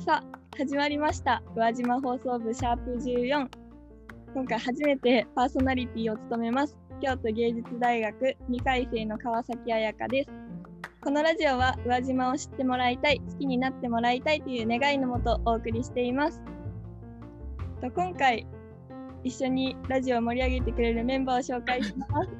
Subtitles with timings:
[0.00, 1.42] さあ始まりました。
[1.54, 3.48] 宇和島放送部シャープ14
[4.34, 6.74] 今回初めてパーソナリティを務めます。
[7.02, 10.30] 京都芸術大学2回生の川崎彩香です。
[11.02, 16.42] このラジオは宇和島を知ってもらいたい好きになってもらいたいという願いのもとお送りしています。
[17.82, 18.46] と今回
[19.22, 22.30] 一緒にラジオを盛り上げてくれるメンバーを紹介します。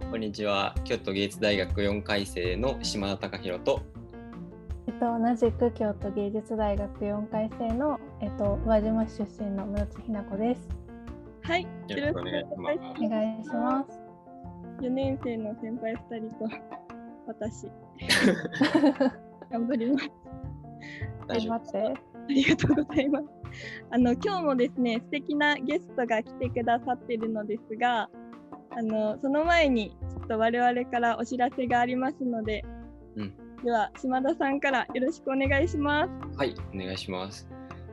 [0.10, 0.74] こんにちは。
[0.82, 3.82] 京都芸術大学4回生の島田貴弘と
[4.98, 10.68] と、同じく京都芸術大学4回生の、えっと、宇和島市出身の室津ひな子です。
[11.42, 14.00] はいよろしくお願いしますお願いします。
[14.80, 16.48] 4年生の先輩2人と
[17.26, 17.68] 私
[19.50, 20.10] 頑張ります
[21.28, 21.78] 頑張って。
[21.78, 23.26] ありがとうございます。
[23.90, 28.08] あの今日もですね素敵なゲストが来てくださっているのですが、
[28.70, 32.64] あのその前にちょっと我々からお知らせがありますので、
[33.14, 36.38] うんでは島田さんからよろしくお願いします。
[36.38, 37.48] はいお願いします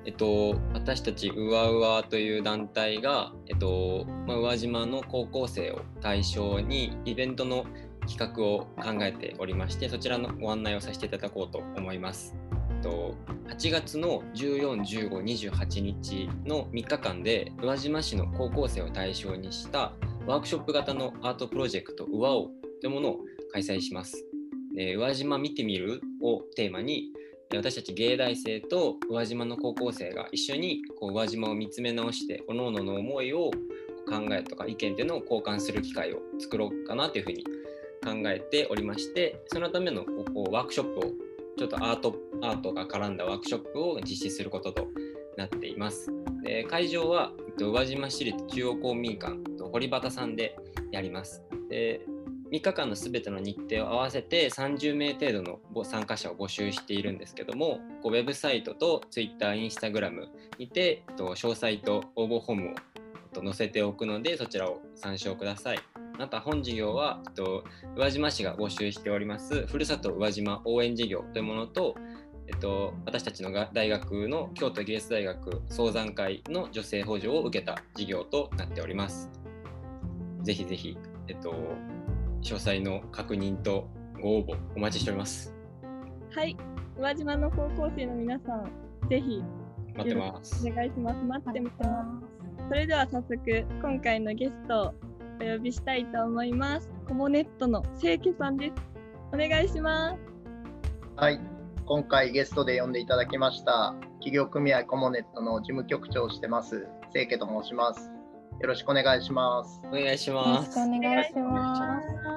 [0.06, 7.66] えっと私たちうわうわという団体がえっと、まあ、宇和島の高校生を対象にイベントの
[8.08, 12.36] 企画を考えておりましてそちらのご案内をさせていただこうと思います
[12.75, 13.16] えっと
[13.47, 19.94] 8月の141528日の3日間で宇和島市の高校生を対象にした
[20.25, 22.50] ワークショップ型のアートプロジェクト「うわお」
[22.81, 23.19] というものを
[23.53, 24.33] 開催します。
[24.76, 26.02] で宇和島見てみる？
[26.22, 27.12] をテーマに
[27.54, 33.52] 私たち芸大生と宇和島の高校生が一緒にこう宇和島を見つめ直して各々の思いを
[34.10, 37.44] 考えとか意見っていうのを交換する機会を作ろうかなというふうに
[38.04, 41.04] 考えておりましてそのためのこうワークショップを
[41.58, 44.88] ちょっとアートアートが絡んだワークショップを実施することと
[45.38, 46.12] なっています。
[46.44, 50.58] で会場は宇和島市立中央公民館と堀端さんで
[50.92, 51.44] やります。
[51.70, 52.02] で
[52.54, 60.28] 3日間のすべての日程を合わせて30名程度のご参加者を募集しているんですけども、ウェブサイトと Twitter、Instagram
[60.59, 62.75] にて、詳細と応募フォーム
[63.40, 65.80] を載せておくので、そちらを参照ください。
[66.19, 67.24] また本事業は、
[67.96, 71.96] 宇和島市が募集しております、ふるさと宇和島応援事業というものと、
[72.46, 79.31] えっと、私たちのが大学の京都芸術大学総山会の助成補助を受けた事業となっております。
[80.44, 80.96] ぜひぜひ、
[81.28, 81.56] えっと、
[82.44, 83.90] 詳細の確認と
[84.22, 85.54] ご応募お待ちしております。
[86.36, 86.58] はい、
[86.98, 88.70] 宇和島の高校生の皆さん、
[89.09, 89.44] ぜひ
[89.96, 90.66] 待ってます。
[90.68, 91.24] お願いします。
[91.26, 91.76] 待ってます。
[91.84, 92.22] ま
[92.70, 94.94] それでは早速今回のゲストを
[95.42, 96.90] お呼びしたいと思います。
[97.08, 98.74] コモネットの清家さんです。
[99.34, 100.20] お願いします。
[101.16, 101.40] はい、
[101.86, 108.09] 今回ゲストで呼んでいただきました企業組合コモネットの事務局長をしてます清家と申します。
[108.62, 109.82] よろしくお願いします。
[109.88, 110.72] お願いしよろます。
[110.72, 112.33] しくお願いします。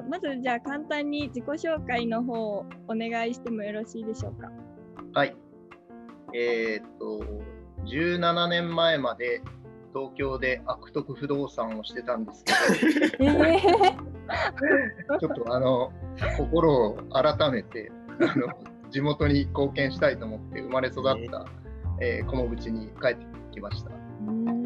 [0.00, 4.50] とまずじゃあ簡単に自己紹介の方をお願いしてもよろしいでしょうか？
[5.14, 5.36] はい。
[6.34, 7.20] えーっと、
[7.84, 9.42] 17年前まで
[9.94, 12.52] 東京で悪徳不動産をしてたんですけ
[13.24, 15.92] えー、ど、 ちょっとあの、
[16.38, 18.48] 心を改めて、あの
[18.90, 21.44] 地元に貢献したいと思って生まれ育った、
[22.00, 23.90] えー、菰口に帰ってきました。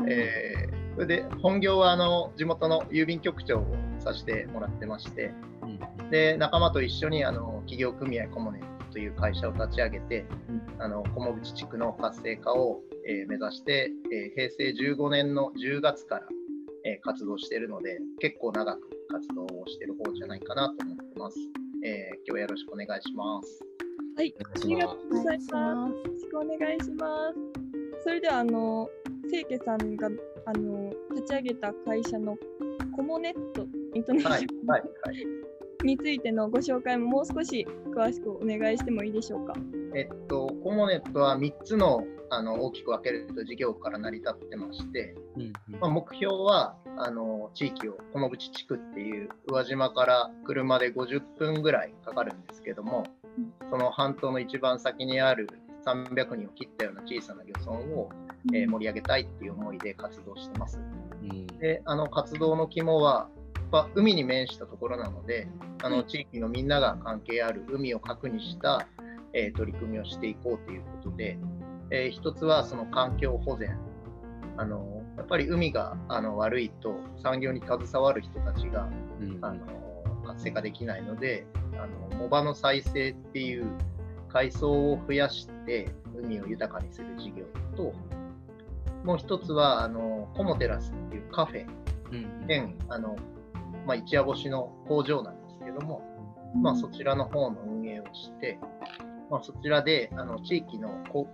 [0.09, 8.61] えーそれで本業はあの地元の郵便局長をさせてもらってましてうんで仲間と一緒にあの企業組合コモネ
[8.93, 10.25] という会社を立ち上げて、
[10.79, 16.23] あの菰口地区の活性化を、えー目指して、えー平成15年の10月から、
[16.87, 18.81] えー活動しているので結構長く
[19.11, 21.37] 活動をしている方じゃないかなと思ってます。
[21.85, 23.61] えー今日はよろしくお願いします。
[24.17, 25.39] はい、ありがとうござい。
[25.39, 25.59] ますよ
[26.05, 28.03] ろしくお願いします。
[28.03, 28.89] それではあの
[29.29, 30.09] 清家さんが
[30.47, 32.37] あの立ち上げた会社の
[32.95, 35.27] コモネットイントネーション、はい、はい、はい。
[35.85, 39.55] についてのご紹介ももう少し詳しくお願いしてもいいでしょうか？
[39.95, 53.05] えっと、コモネットは3つのあの大きく分けると事業から成り立ってまして、うんうんまあ、目標はあの地域を菰口地区っていう宇和島から車で50分ぐらいかかるんですけども、
[53.71, 55.49] その半島の一番先にある
[55.87, 58.11] 300人を切ったような小さな漁村を、
[58.53, 60.81] えー盛り上げたいっていう思いで活動してます。
[61.23, 61.47] うん。
[61.59, 63.29] であの活動の肝は、
[63.71, 65.49] まあ、海に面したところなので
[65.83, 68.87] あの地域のみんなが関係ある海を核にした、
[69.33, 71.39] えー取り組みをしていこうということで、
[71.91, 73.79] えー一つはその環境保全。
[74.59, 78.89] あのやっぱり海があの悪いと産業に携わる人たちが
[79.21, 79.39] うん。
[79.43, 79.87] あの
[80.27, 83.71] 活性化できないのであの藻場の再生っていう
[84.37, 87.95] 海藻を増やして海を豊かにする事業と
[89.03, 91.67] もう一つはあのコモテラスっていうカフェ。
[92.13, 93.17] うん兼あの、
[93.85, 96.03] まあ、一夜干しの工場なんですけども、
[96.55, 98.61] まあ、そちらの方の運営をして
[99.29, 101.27] まあ、そちらであの地域のこ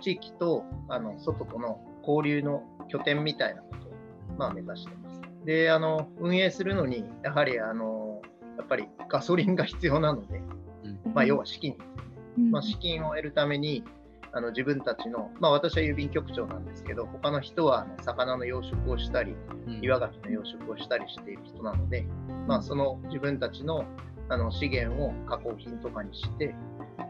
[0.00, 3.92] 地域とあの外との交流の拠点みたいなことを、
[4.38, 5.20] まあ、目指してます。
[5.44, 8.22] であの運営するのにやはりあの
[8.56, 10.40] やっぱりガソリンが必要なので、
[11.12, 12.03] まあ、要は資金ですね、
[12.36, 13.84] まあ、資金を得るために
[14.32, 19.36] あの自分たちの、まあ、私は郵便局長なんですけど他の人は魚の養殖をしたり
[19.80, 22.04] 岩牡蠣の養殖をしたりしている人なので、
[22.48, 23.84] まあ、その自分たちの
[24.30, 26.54] あの資源を加工品とかにして、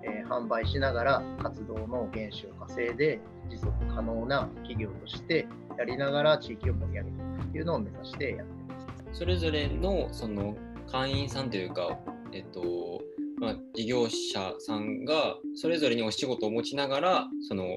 [0.02, 5.46] えー、販売しながら活動の原資を稼いで持続可能な企業として
[5.78, 8.80] やりながら地域を盛り上げていくっていうのを目指してやってま
[9.12, 9.18] す。
[9.20, 10.56] それぞれのその
[10.90, 11.98] 会員さんというか、
[12.32, 13.00] えっと
[13.44, 17.76] まあ、事業者さんがそれぞれにお仕事を持ちながらその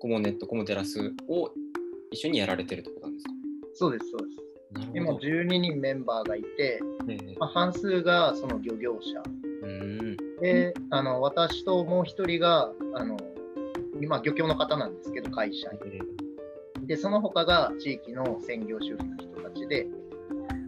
[0.00, 1.52] コモネットコモテラスを
[2.10, 3.30] 一緒にやられてるってことなんですか？
[3.74, 4.90] そうですそうです。
[4.94, 6.80] 今12人メンバーがいて、
[7.38, 9.22] まあ、半数がその漁業者。
[10.40, 13.16] であの私ともう一人があの
[14.00, 19.86] 今漁協の方なんですけど会社員でその他が地域の専業主婦の人たちで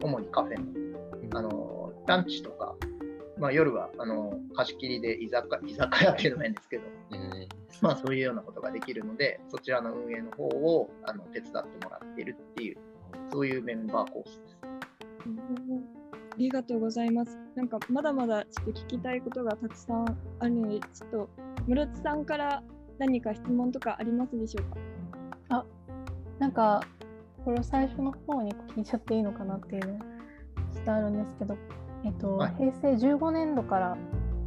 [0.03, 2.75] 主にカフェのあのランチとか、
[3.39, 6.83] まあ、夜はあの貸し切りで居酒居酒屋っていうのも変ですけど、
[7.81, 12.77] まあ、そういうようなことができるのでそちらの運営の方をあの手伝ってもらっているっていう
[13.31, 14.59] そういうメンバーコースです。
[16.31, 17.37] ありがとうございます。
[17.57, 20.05] なんかまだまだちょっと聞きたいことがたくさん
[20.39, 21.31] あるので、ちょっと
[21.67, 22.63] 室津さんから
[22.99, 24.79] 何か質問とかありますでしょうか？
[25.49, 25.65] あ
[26.39, 26.81] なんか
[27.45, 31.57] これ最初の方に聞いちゃっていいのかなっていうのちょっとあるんですけど、
[32.05, 33.97] えっと、はい、平成15年度から、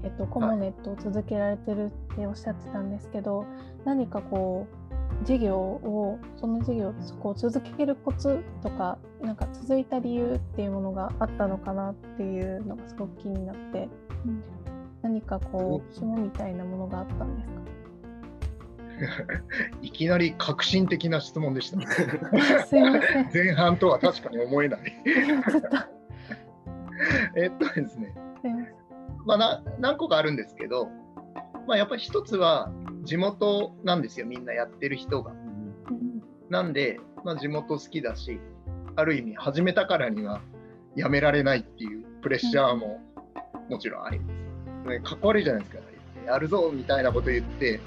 [0.03, 3.47] えっと、コモネットを続けられてるっておっしゃってたんですけど、はい、
[3.85, 13.87] 何かこう事業をその事業をこう続けるコツとかなんか続いた理由っていうものがあったのかなっていうのがすごく気になって、
[14.25, 14.43] うん、
[15.03, 17.61] 何かこう紐みたいなものがあったんですか？
[19.81, 21.81] いきなり革新的な質問でした、
[22.65, 23.29] すいません。
[23.33, 24.81] 前半とは確かに思えない。
[27.37, 28.13] えっとですね。
[29.25, 30.87] まあな何個かあるんですけど、
[31.67, 32.71] まあやっぱり一つは
[33.03, 35.33] 地元なんですよ、みんなやってる人が。
[36.49, 38.39] なんで、まあ、地元好きだし、
[38.95, 40.41] ある意味、始めたからには
[40.95, 42.99] やめられないっていうプレッシャーも
[43.69, 44.25] もちろんありま
[44.83, 44.89] す。
[44.89, 45.81] ね、かっこ悪いじゃないですか、
[46.25, 47.79] やるぞみたいなこと言って、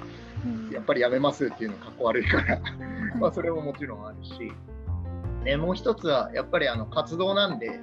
[0.71, 2.59] やっぱりやめますっていうのかっこ悪いから。
[3.19, 4.51] まあそれももちろんあるし、
[5.43, 7.79] ね、もう一つはやっぱりあの活動なんで、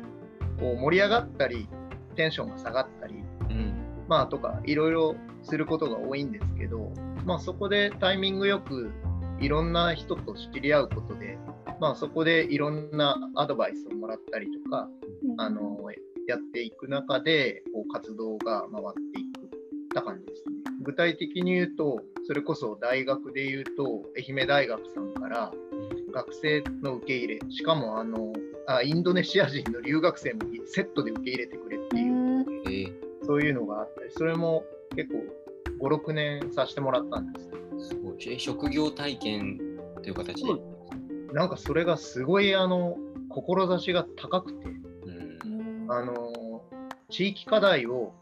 [0.62, 1.68] こう盛り上がったり、
[2.14, 3.14] テンションが下がったり、
[3.50, 3.74] うん、
[4.06, 6.92] まあとかいろいろすることが多いんですけど、
[7.24, 8.92] まあ、そこでタイミングよく
[9.40, 11.36] いろんな人と知り合うことで、
[11.80, 14.88] まあ、そこでいろんなアドバイスをもらったりとか、
[15.38, 15.78] あの
[16.28, 19.42] やっていく中でこう活動が回っていく
[19.92, 20.54] た感じですね。
[20.82, 25.52] 具体的に言うと、それこそ大学で言うと、愛媛大学さんから
[26.12, 28.51] 学生の受け入れ、しかもあのあ
[28.84, 32.92] インドネシア人の留学生もセットで受け入れてくれっていう、
[33.24, 34.64] そういうのがあったり、それも
[34.94, 37.88] 結構5、6年させてもらったんです。
[37.88, 38.38] すごい。
[38.38, 39.58] 職業体験
[40.02, 40.52] という形で？
[41.32, 42.96] なんかそれがすごいあの
[43.28, 46.62] 志が高くて、うん、あの
[47.08, 48.12] 地域課題を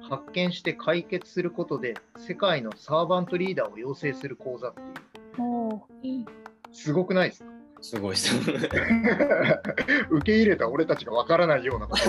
[0.00, 6.24] 発見して解決することで世界のサーバントリーダーを養成する講座っていう。
[6.72, 7.51] すごくないですか？
[7.82, 8.34] すごいです。
[10.10, 12.02] 受け入れた俺たちがわからないようなこと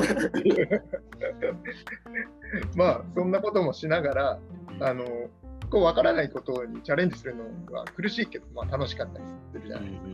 [2.78, 4.40] まあそんなこともしながら
[4.80, 5.04] あの
[5.70, 7.44] こう分からないことにチャレンジするの
[7.76, 10.08] は苦しいけど、まあ、楽しかったりするじゃないですか。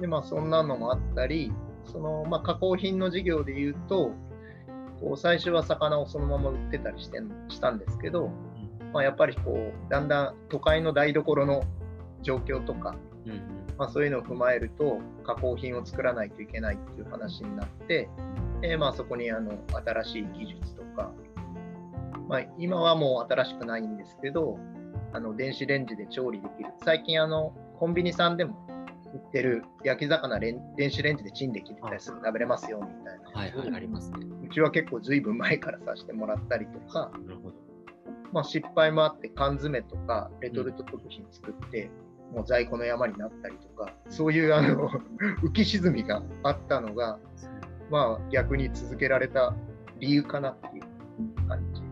[0.00, 1.52] でまあそんなのもあったり
[1.84, 4.12] その、まあ、加工品の事業でいうと
[5.00, 8.30] こう最初は魚をそのまま売ってたりしてしたんですけど、
[8.92, 11.64] まあ、やっぱりこうだんだん都会の台所の
[12.22, 12.96] 状況とか、
[13.78, 18.08] まあ、そういうのを踏まえると加工品を作らないといけないっていう話になって、
[18.62, 19.52] えー、まあそこにあの
[19.84, 21.12] 新しい技術とか
[22.28, 24.58] まあ、今はもう新しくないんですけど、
[25.12, 26.70] あの電子レンジで調理できる。
[26.84, 28.54] 最近あの、コンビニさんでも
[29.14, 33.40] 売ってる焼き魚電子レンジでチンできたりすぐ食べれますよみたいな。
[33.40, 34.18] はいはい、ありますね。
[34.44, 37.56] うちは結構ずいぶん前からさせてもらったりとか、なるほど
[38.30, 41.90] まあ、失敗もあって缶詰とかレトルト食品作って、うん、
[42.34, 44.88] もう在庫の山になったりとか、そういうあの
[45.42, 47.18] 浮き沈みがあったのが、
[47.90, 49.54] まあ逆に続けられた
[49.98, 51.82] 理由かなっていう感じ。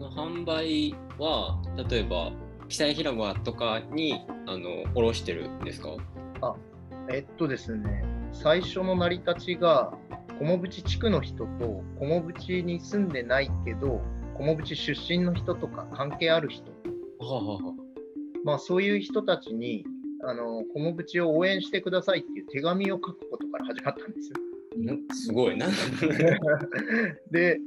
[0.00, 2.32] 販売は例えば
[2.68, 5.90] 記載広場とかにあの卸してるんですか？
[6.40, 6.54] あ
[7.08, 9.92] えっとですね最初の成り立ちが
[10.40, 14.00] 菰淵地区の人と菰淵に住んでないけど
[14.38, 16.70] 菰淵出身の人とか関係ある人、は
[17.20, 17.74] あはあは
[18.46, 19.84] まあ、そういう人たちに
[20.22, 24.94] あの菰淵を応援してくださいっていう手紙を書くことから始まったんですよ。
[24.94, 25.66] んすごいな。
[27.32, 27.58] で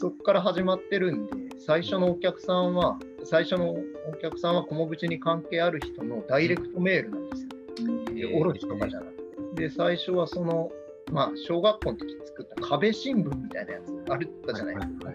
[0.00, 7.48] そこから始まってるんで最初のお客さんは最初のお客さんは菰淵に関係ある人のダイレクトメールなんですよ。
[8.14, 9.12] で卸とかじゃなく
[9.54, 9.62] て。
[9.62, 10.72] で最初はその
[11.12, 15.14] まあ小学校の時作った壁新聞みたいなやつあったじゃないですか。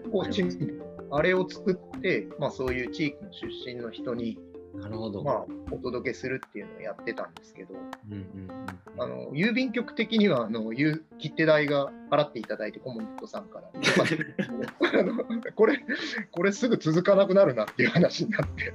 [1.10, 4.36] あれを作って、まあ、そういう地域の出身の人に、
[4.74, 5.22] なるほど。
[5.22, 8.66] まあ、お届けするっていうのをやってたんですけど、うんうんうん
[8.96, 13.68] あの郵便局的にはあの郵切手代が払っていただいて、コモントさんから。
[13.68, 13.72] あ
[15.02, 15.24] の
[15.56, 15.84] これ、
[16.30, 18.72] これすぐ続かなくなるなっていう話になって、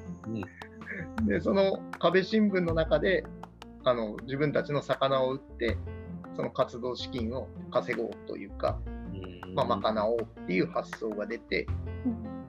[1.25, 3.23] でその壁新聞の中で
[3.85, 5.77] あの自分たちの魚を売って、
[6.35, 8.77] その活動資金を稼ごうというか、
[9.13, 11.65] うんまあ、賄おうっていう発想が出て、
[12.05, 12.39] うん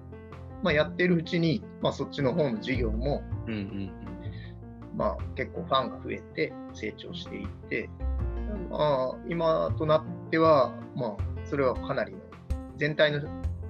[0.62, 3.91] まあ、やってるうちに、まあ、そっちの方の事業も、うんうん
[4.97, 7.89] まあ、結構ファンが増えて成長していって、
[8.71, 11.17] まあ、今となっては、まあ、
[11.49, 12.19] それはかなりの
[12.77, 13.21] 全体の、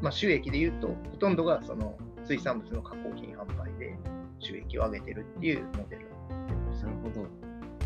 [0.00, 3.97] まあ、収益でいうとほとんどがその水産物の加工品販売で
[4.39, 6.11] 収益を上げてるっていうモデル
[6.83, 7.29] なるほど。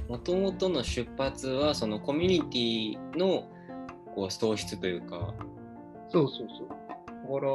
[0.09, 3.49] もともとの出発はそのコミュニティの
[4.15, 5.35] こう創出というか。
[6.11, 6.69] そうそうそう。
[6.69, 7.53] だから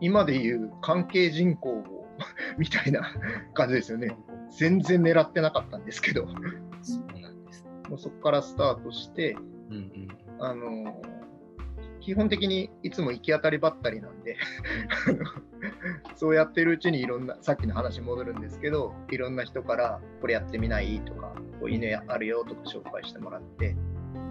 [0.00, 1.99] 今でいう関係人口を
[2.58, 3.02] みたいな
[3.54, 4.16] 感じですよね。
[4.50, 6.32] 全然狙ってなかったんですけど、も
[6.82, 7.66] そうなんです。
[7.90, 9.36] うそこからスタートして、
[9.70, 10.08] うんうん
[10.40, 11.02] あの
[12.00, 14.38] 基本的にいつも行き当たりばったりなんで
[16.16, 21.00] そうやってるうちにいろんなさっきの話に戻るんですけどいろんな人からこれやってみない？
[21.02, 23.76] とかこういうのあるよとか紹介してもらって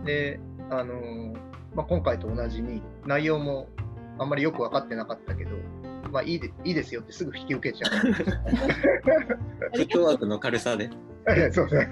[0.04, 0.40] で
[0.72, 1.34] あの、
[1.76, 3.70] まあ、今回と同じに内容も
[4.18, 5.52] あんまりよく分かってなかったけど、
[6.10, 8.14] まあ、いいでいいですよってすぐ引き受けちゃう。
[9.76, 10.90] フットワークの軽さで。
[11.52, 11.90] そうね。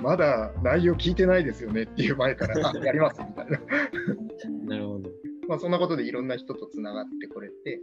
[0.00, 3.60] まだ内容聞いてないですよねっていう前から、あやりますみたいな。
[4.66, 5.10] なるほど。
[5.48, 7.80] まあそんなことでいろんな人とつながってこれて、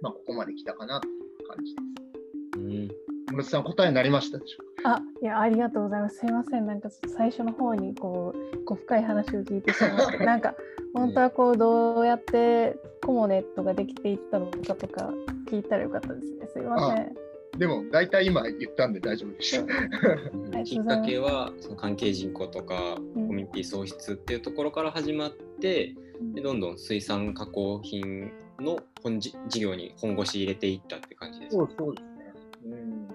[0.00, 2.58] まあここまで来たかなっていう感じです。
[2.58, 3.13] うん。
[3.30, 6.18] 村瀬さん、答えになりましたでしょあいやありがとうございます。
[6.18, 10.54] すいません、なんか最初の方にこうこう深い話を聞いてしまって、 なんか
[10.92, 15.12] 本当はこうどうやってコモネットができていったのかとか
[15.48, 16.46] 聞いたらよかったですね。
[16.52, 17.14] すいません。
[17.58, 19.64] でも大体今言ったんで大丈夫でした。
[19.64, 25.94] はいきっかけはその関係人口とかうんコミュニティ創出っていうところから始まって、
[26.34, 31.66] でどんどん水産加工品の本じ事業に本腰入れていったって感じですか？
[31.66, 32.32] そうそうですね。
[32.66, 33.08] うん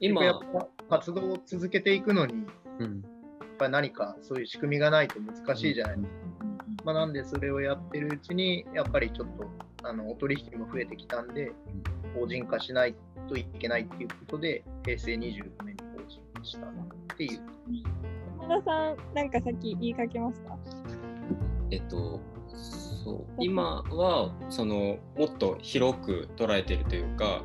[0.00, 0.24] 今。
[0.24, 2.40] やっぱ活動を続けていくのに、や
[2.80, 3.04] うん。
[3.44, 6.18] っぱり何かそういう仕組みがないと難しいじゃないですか。
[6.84, 9.50] まあ、なんでそれをやってるうちに、やっぱりちょっと
[9.88, 11.52] あのお取引も増えてきたんで、
[12.14, 12.94] 法人化しない
[13.28, 16.70] といけないっていうことで、平成25年に法人化したっ
[17.16, 17.40] ていう。
[18.42, 20.56] 山田さん、なんかさっき言いかけました？
[21.70, 22.20] えっと
[22.52, 23.24] そう。
[23.40, 27.42] 今はそのもっと広く捉えてるというか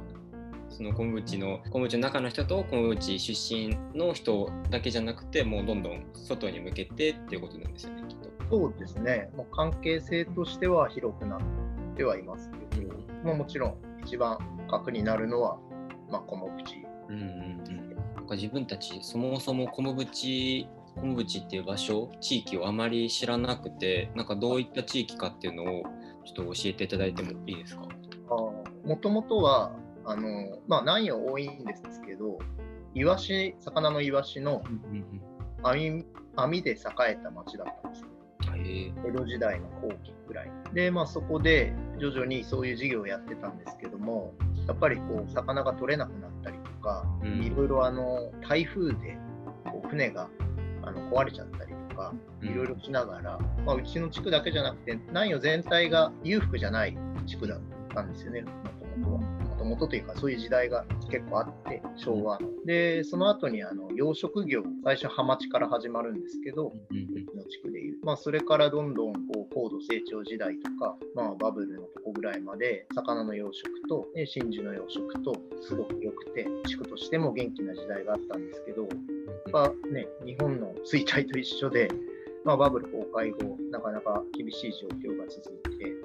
[0.72, 8.30] その小淵の小淵の中の人と小淵出身の人だけじゃなくてもうどんどん外に向けてっていうことなんですよねきっと。
[8.50, 11.40] そうですね、もう関係性としては広くなっ
[11.96, 14.38] てはいますけど、まあ、もちろん一番
[14.70, 15.58] 核になるのは、
[16.10, 16.76] まあ、この口
[17.10, 17.24] うんうん
[17.68, 25.84] うん、なんか自分たちそもそも小淵小淵っていう場所地域をあまり知らなくてなんかどういった地域かっていうのを
[26.26, 27.84] ちょっと教えていただいてもいいですか？
[28.86, 29.72] もともとは、
[30.06, 32.40] あのまあ、南予多いんですけど、
[32.94, 35.22] イワシ、魚のイワシのうんうん
[35.64, 36.06] 網
[36.36, 36.76] 網で栄
[37.12, 38.08] えた町だったんですよ。
[39.06, 40.52] 江戸時代の後期ぐらい。
[40.74, 44.34] で、まあ、そこで徐々にそういう事業をやってたんですけども、
[44.68, 49.18] やっぱりこう魚が取れなくなったりとか、うんいろいろあの台風で
[49.66, 50.30] こう船が
[50.84, 57.60] あの壊れちゃったりとか、うんいろいろしながら、まあ、うちの地区だけじゃなくて、南予全体が裕福じゃない地区だっ
[57.94, 58.50] たんですよね、も
[59.04, 59.41] ともとは。
[59.64, 62.50] もともとというか、そういう時代が結構あって、昭和の。
[62.66, 73.52] で、その後にあの養殖業、最初、ハマチから始まるんですけど、うんうんの地区でいう、まあ、それからどんどんこう高度成長時代とか、まあ、バブルのとこぐらいまで魚の養殖
[73.88, 78.90] とえ真珠の養殖とすごく良くて地区としても元気な時代があったんですけど、やっ
[79.52, 81.90] ぱね、日本の衰退と一緒で、
[82.44, 86.01] まあ、バブル崩壊後なかなか厳しい状況が続いてはい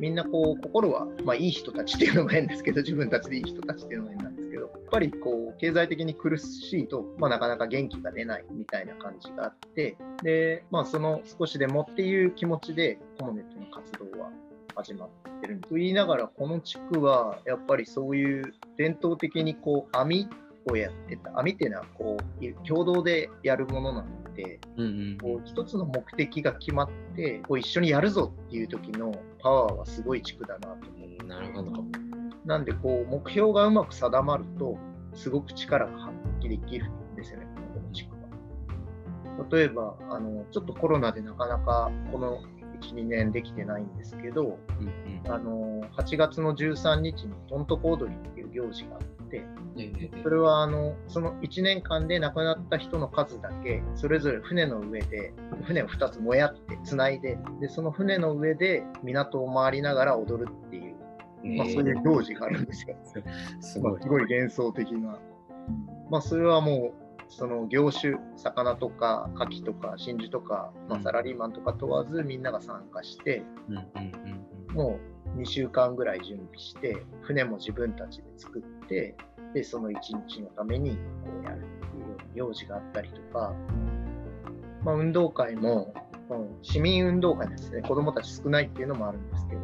[0.00, 14.30] みんなこう心は、まあ、いい人たちっていうのも変ですけど自分たちでいい人たちっていうのも変なんですけどやっぱりこう経済的に苦しいと、まあ、なかなか元気が出ないみたいな感じがあってで、まあ、その少しでもっていう気持ちでコモネットの活動は
[14.74, 15.08] 始まっ
[15.40, 20.28] てると言いながら、この地区はやっぱりそういう伝統的にこう網
[20.70, 24.19] をやってた、網っていうのはこう共同でやるものなので、
[24.76, 31.08] うんうんこう一つの目的が決まってこう一緒にやるぞっていう時のパワーはすごい地区だなと思う。
[31.22, 31.84] うんなるほど。
[32.44, 34.78] なんでこう目標がうまく定まると
[35.14, 39.46] すごく力が発揮できるんですよね、この地区は。
[39.50, 42.40] 例えばあの、ちょっとコロナでなかなかこの
[42.80, 44.90] 1、2年できてないんですけど、うんう
[45.28, 49.44] んあの8月の13日にトントコ踊りっていう行事があって、
[49.76, 55.32] ええそれはあのその1年間で亡くなった人の数だけそれぞれ船の上で
[55.64, 62.96] 船を2つもやってつないででその船の上で港を回りながら踊るっていう、まあ、そういう行事があるんですよ。
[63.60, 64.08] すごいまあす。
[64.08, 65.18] ごい幻想的な。
[66.10, 73.44] まあ、それはもうその業種魚とか牡蠣とか真珠とか、まあ、サラリーマンとか問わずみんなが参加して
[74.74, 74.98] も
[75.36, 80.96] う2週間ぐらい準備して船も自分たちで作ってでその1日のためにこ
[81.42, 83.54] うやるっていう行事があったりとか、
[84.84, 86.10] まあ、運動会も、うん
[86.62, 87.82] 市民運動会ですね。
[87.82, 89.60] 子どもたち少ないっていうのもあるんですけど。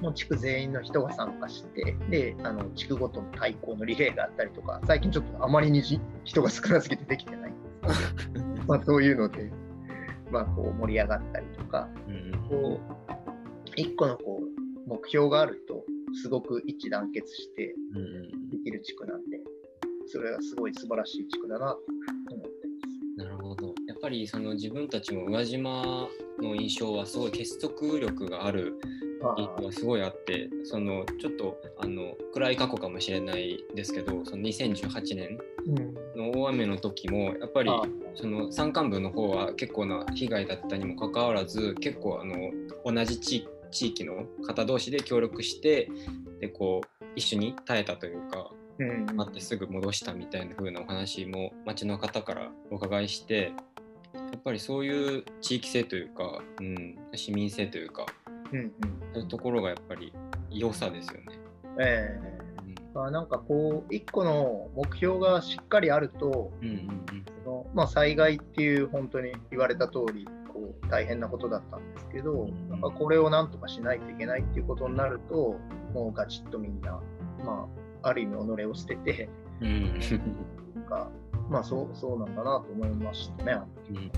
[0.00, 8.44] もう地区全員の人が参加してであの地区ごとの対抗のリレーがあったりとか最近ちょっとあまりにじ人が少なすぎてできてないんですけど。
[8.68, 9.50] まあそういうので、
[10.30, 11.88] まあ、こう盛り上がったりとか
[12.50, 15.63] こう一個のこう目標があると
[16.22, 17.74] すごく一致団結して
[18.50, 19.40] できる地区なんで
[20.06, 21.76] それはすごい素晴らしい地区だな
[22.28, 22.64] と思って
[23.16, 23.74] なるほど。
[23.86, 26.08] やっぱりその自分たちも宇和島
[26.40, 28.74] の印象はすごい結束力がある
[29.24, 29.40] ます。
[29.40, 37.82] 印象がすごいあって、そのちょっとあの暗い過去かもしれないですけど、その2018年うんの大雨の時もやっぱりあ
[38.14, 42.50] その山間部の方は結構な被害だったにもかかわらず、結構あの
[42.84, 45.90] 同じ地地域の方同士で協力して
[46.40, 48.50] でこう一緒に耐えたというか。
[48.78, 53.52] うんあってすぐ戻したみたいな風なお話も町の方からお伺いして
[54.12, 58.04] やっぱりそういう地域性というか、うん、市民性というか
[58.52, 58.72] うんうん
[59.12, 60.12] そういうところがやっぱり
[60.50, 61.38] 良さですよね。
[61.78, 62.44] ええ
[62.94, 70.26] まあ、なんかこう一個の目標がしっかりあるとうんうんうんそのまあ、災害っていう本当に言われた通り
[70.90, 75.56] 大変なことだったんですけど、なんかこれをなんとかしないといけないっていうことになると
[75.92, 77.00] もうガチッとみんな、
[77.44, 77.68] ま
[78.02, 79.28] あ、ある意味己を捨てて
[79.60, 79.66] うん。
[79.66, 80.00] うん
[80.74, 81.10] なんか、
[81.48, 83.58] まあ、そうそうなんだなと思いましたね。
[83.90, 84.10] うん。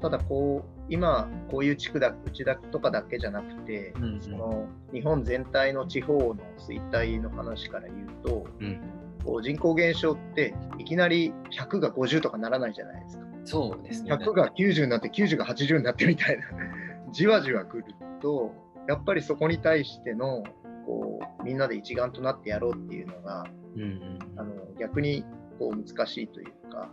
[0.00, 4.20] ただこう今こういう地区だうちだとかだけじゃなくて、うんうん。
[4.20, 8.80] その日本全体の地方の衰退の話から言うとうん。
[9.24, 13.26] こう人口減少っていきなり100が50とかならないじゃないですか。
[13.46, 14.12] そうですね。
[14.12, 16.44] 100が90になって90が80になってみたいな
[17.12, 17.84] じわじわくる
[18.20, 18.52] と
[18.88, 20.44] やっぱりそこに対しての
[20.84, 25.24] こうみんなで一丸となってやろうっていうのがうんうんあの逆に
[25.58, 26.90] こう難しいというか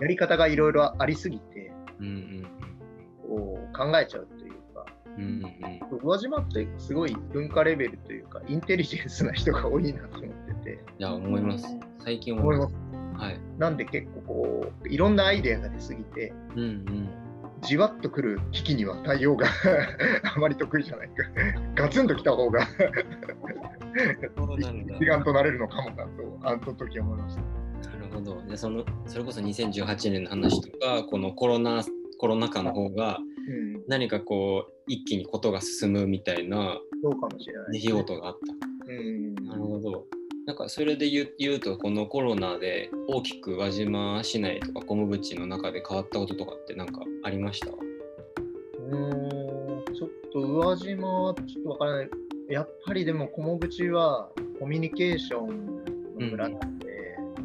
[0.00, 2.46] やり方がいろいろありすぎてうんうん
[3.26, 5.42] こう考えちゃうというかうんうん
[5.92, 11.66] うん宇和島ってすごい文化レベルというかインテリジェンスな人が多いなと思ってていや思います。
[12.04, 12.87] 最近思います。
[13.18, 13.40] はい。
[13.58, 17.08] なんで結構こういろんなアイデアが出すぎてうんうん。
[17.60, 19.48] じわっとくる危機には対応が
[20.34, 21.14] あまり得意じゃないか。
[21.74, 27.42] ガツンときた方がそうなんだ一丸となれるのかもなと、あの時思いました。
[27.90, 28.42] なるほど。
[28.48, 31.82] でそのそれこそ2018年の話とかこのコロナ
[32.18, 37.72] コロナ禍の方がうん、何かこう一気にことが進むみたいなそうかもしれない。
[37.72, 38.36] 出来事があっ
[38.86, 38.92] た。
[38.92, 40.06] うん、なるほど。
[40.48, 47.66] なんかそれで言う言うとこのコロナで大きく輪島市内とか小ム淵の中で変わったこととかって何かありました？
[47.68, 52.10] うーんちょっと宇和島はちょっとわからない。
[52.48, 55.84] やっぱりでも、菰淵はコミュニケーション
[56.18, 56.86] の村なので、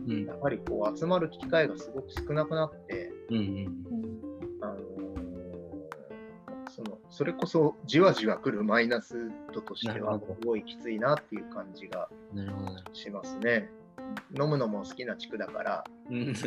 [0.08, 0.26] うん。
[0.26, 4.13] やっぱりこう集まる機会がすごく少なくなって、うんうんあのー
[6.76, 12.10] そのそれこそじわじわ来るマイナス度としてはすごいきついなっていう感じが
[12.94, 13.70] しますね。
[14.40, 15.84] 飲むのも好きな地区だから、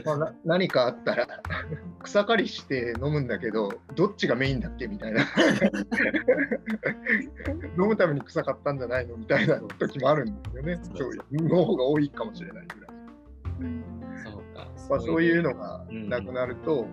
[0.04, 1.26] まあ、な何かあったら
[2.02, 5.22] 草刈りして飲むんだけどどっちがメインだっけみたいな。
[7.78, 10.80] 飲むために草買ったんじゃないのみたいな時もあるんですよね。
[10.96, 12.96] そういうの方が多いかもしれないぐらい、
[14.24, 14.68] そうか。
[14.90, 16.08] まあ、そういうのがうん。
[16.08, 16.88] なくなると、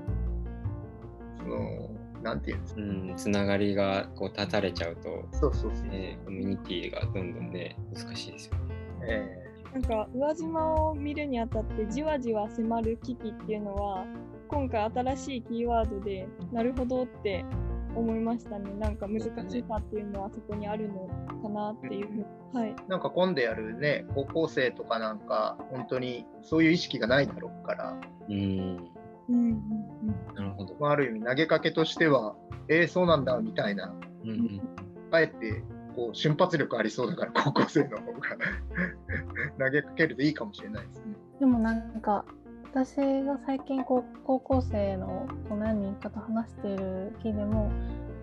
[1.40, 1.90] その
[2.24, 8.62] なんていうんですかうん、つながりがこう断たれちゃうと、そうそうそう、ね、コミュニティがどんどんね難しいですよね。
[9.08, 14.06] えなんか宇和島を見るにあたってじわじわ迫る危機っていうのは
[14.48, 17.44] 今回新しいキーワードでなるほどって
[17.96, 18.72] 思いましたね。
[18.80, 21.08] なんか難しさっていうのはそこにあるの
[21.42, 22.26] かなっていうふうに。
[22.54, 22.76] はい。
[22.88, 28.00] なんか今度やるね、高校生とかなんか、本当にそういう意識がないだろうから。
[28.30, 28.90] うん。
[29.30, 30.90] うんうん、なるほど。
[30.90, 32.36] ある意味、投げかけとしては、
[32.68, 33.94] えー、そうなんだみたいな。
[34.24, 34.62] うんうん、
[35.12, 35.64] あえて
[35.96, 38.20] こう瞬発力ありそうだから 高校生の方が
[39.66, 41.14] 投げかけるといいかもしれないですね。
[41.40, 42.26] でもなんか
[42.64, 47.72] 私が最近こう高校生の何人かと話している日でも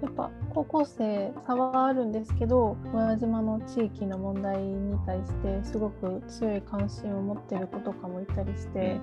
[0.02, 8.98] やっぱ高校生差はあるんですけど小屋島の地域の問題に対してすごく強い関心を持ってる子とかもいたりして、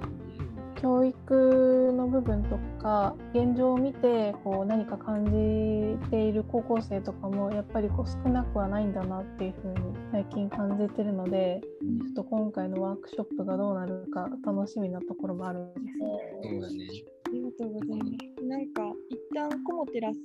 [0.82, 11.62] 教育の部分とか現状を見てこう何か感じている高校生とかもやっぱりこう少なくはないんだなっていうふうに最近感じてるので、
[12.04, 15.98] ちょっと今回のワークショップがどうなるか楽しみなところもあるんです、
[16.44, 18.46] そうだねありがとうございます。
[18.48, 20.18] なんか一旦コモテラス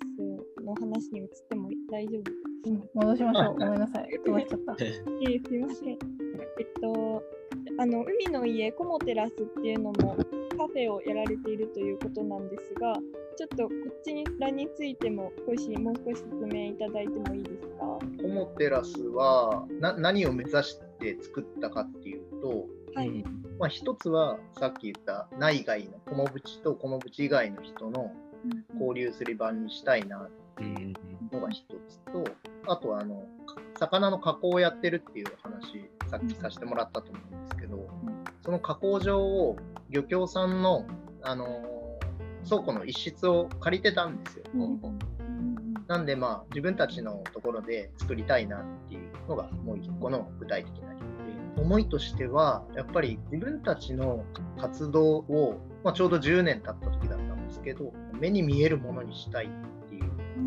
[0.64, 3.54] の話に移っても大丈夫うん、戻しましょう。
[3.58, 4.10] ごめんなさい。
[4.24, 4.76] 飛ばしちゃった。
[4.84, 5.88] えー、すいません。
[5.88, 5.98] えっ
[6.80, 7.22] と、
[7.78, 10.16] あの海の家コモテラスっていうのも
[10.58, 12.94] カフェをやられているということなんですが、
[13.36, 17.98] ちょっとこっちらについても少しもう少し説明いただいてもいいですか？
[18.22, 23.24] コモテラスはな何を目指して作ったかっていうと、はい、
[23.58, 28.12] まあ、一つはさっき言った内外のコモブチとコモブチ以外の人の
[28.74, 30.94] 交流する場にしたいなっていう
[31.32, 32.24] のが一つと、
[32.66, 33.24] あとはあの
[33.78, 37.88] 魚の加工をやってるっていう話さっきさせてもらったと思うんですけど、
[38.44, 39.56] その加工場を
[39.90, 40.86] 漁協さんの、
[41.22, 41.46] あの
[42.48, 44.44] 倉庫の一室を借りてたんですよ。
[45.88, 51.60] なんでまあ自分たちのところで作りたいなっていうのがもう一個の具体的な理由で。
[51.60, 54.24] 思いとしてはやっぱり自分たちの
[54.58, 59.50] 活動を、まあ、ちょうど10年経った時だったんですけど目に見えるものにしたい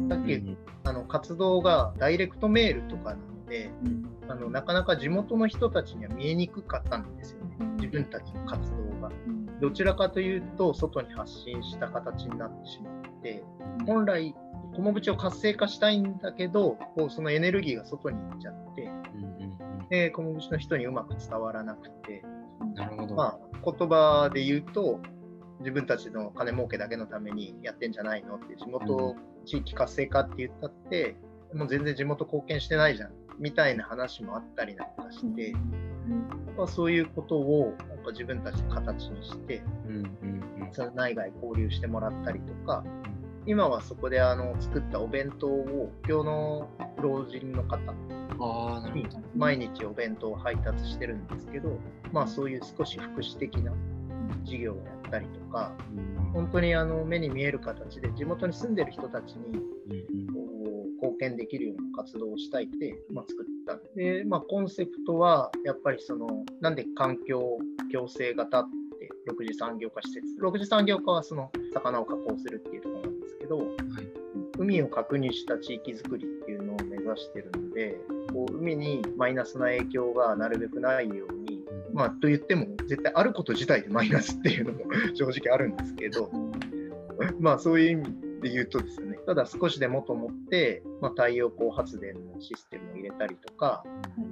[0.10, 3.72] さっきあの活動がダイレクトメールとかなので、
[4.28, 7.66] あのなかなか地元の人たちには見えにくかったんですよね。
[7.78, 9.12] 自分たちの活動が。
[9.62, 13.44] どちらかというと外に発信した形になってしまって
[13.86, 14.36] 本来
[14.74, 18.90] 菰淵を活性化したいんだけどこうそのエネルギーが外に行っちゃって、
[19.90, 22.24] で菰淵の人にうまく伝わらなくて
[22.76, 25.00] なるほど、まあ、言葉で言うと
[25.60, 29.16] 自分たちの金儲けだけのためにやってんじゃないのって地元
[29.46, 31.16] 地域活性化って言ったって、
[31.54, 35.54] もう全然地元貢献してないじゃんみたいな話もあったりなんかして、
[36.58, 42.84] うん、そういうことをやっぱ自分たちの形にして、うんうんうん、その内外交流してもらったりとか、
[43.48, 47.78] 今はそこであの作ったお弁当を今日の老人の方
[48.94, 51.80] に毎日お弁当を配達してるんですけど、
[52.12, 53.72] まあ、そういう少し福祉的な
[54.44, 55.74] 事業をやったりとか、
[56.34, 59.60] 本当にあの目に見える形で地元に住んでる人たちに
[61.02, 63.80] 貢献できるような活動をしたいって、まあ、作った。
[63.96, 67.58] で、まあ、コンセプトはやっぱりそのなんで環境
[67.92, 70.26] 共生型って6次産業化施設。
[70.42, 73.68] 6次産業化はその魚を加工するっていうところなんですけど、はい、
[74.58, 77.98] 海を核にした地域づくりっていうのを目指してるので
[78.34, 81.55] こう海にマイナスな影響がなるべくないように、
[81.96, 84.80] まあ、と言っても絶対あること自体でマイナスっていうのも
[85.16, 86.30] 正直あるんですけど、
[87.40, 88.04] まあそういう意味
[88.42, 93.86] で言うとですね、ただ少しでもと思って、まあ、太陽光発電のシステムを入れたりとか、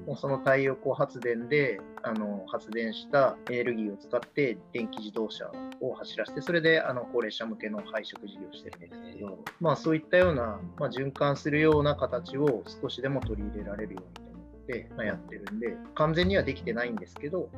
[0.06, 5.50] もうその太陽光発電であの発電したエネルギーを使って電気自動車
[5.80, 14.33] を走らせて、それであの高齢者向けの配食事業をしてるんですけど、まあ、そういったような、まあ、循環するような形を少しでも取り入れられるように
[14.98, 17.50] まやってるんで、完全にはできてないんですけど、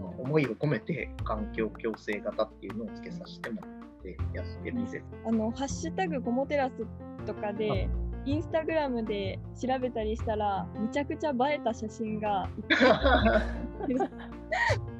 [0.00, 6.86] まあ、思いを込めて環境共生型っていうのをつけさせてもらってってやってる店あのハッシュタグゴモテラス
[7.26, 7.88] とかで
[8.24, 12.48] インスタグラムで調べたりしたらめちゃくちゃ映えた写真が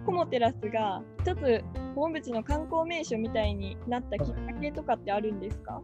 [0.07, 5.81] コ モテラスが一つ本淵の観光名所みたいになったきっかけとかってあるんですか？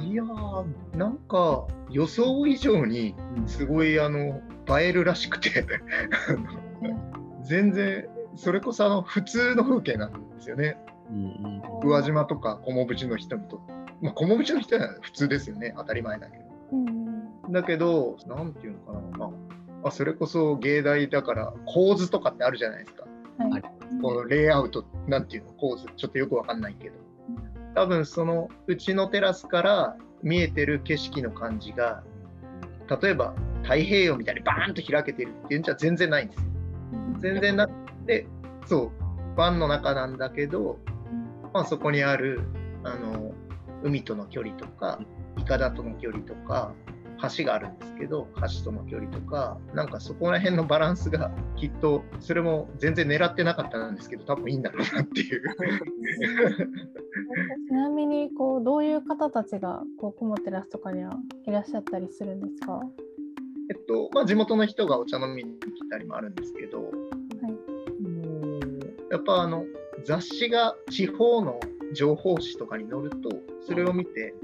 [0.00, 3.14] いやーなんか予想以上に
[3.46, 5.66] すごいあの映えるらしくて。
[7.44, 10.76] 全然それこそあの普通の風景なんですよね。
[11.10, 11.24] うん
[11.82, 15.72] うん、宇和島とか菰淵の人にとって、まあ、菰淵の人は普通ですよね。
[15.76, 19.32] 当たり前だけど、うん、だけどなんていうのかな、ま
[19.84, 23.06] あ、それこそ芸大だから構図とかってあるじゃないですか、
[23.38, 23.62] はい、
[24.02, 25.52] このレイアウトなんていうの？
[25.52, 25.86] 構図。
[25.96, 26.96] ちょっとよくわかんないけど。
[27.74, 32.02] 多分そのうちのテラスから見えてる景色の感じが
[33.00, 33.34] 例えば
[33.68, 36.44] 太平洋みたいにバーンと開けてるっていうんじゃ全然ないんですよ。
[37.18, 37.72] 全然なく
[38.06, 38.26] て
[38.66, 38.90] そう。
[39.36, 40.78] 湾の中なんだけど
[41.52, 42.40] まあ、そこにある
[42.84, 43.32] あの
[43.82, 45.00] 海との距離とか
[45.38, 46.74] いかだとの距離とか
[47.36, 55.42] 橋があるんですけど橋との距離とかなんかそこら辺のバランスがきっとそれも全然狙ってなかったんですけど多分いいんだろうなっていう。
[57.68, 62.80] ちなみにこうどういう方たちがこうコモテラスとかにはいらっしゃったりするんですか？
[63.70, 66.90] えっとまあ、地元の人がお茶飲みに来たりもあるんですけど、はい、
[69.12, 69.64] やっぱあの
[70.04, 71.60] 雑誌が地方の
[71.94, 73.30] 情報誌とかに載ると
[73.66, 74.34] それを見て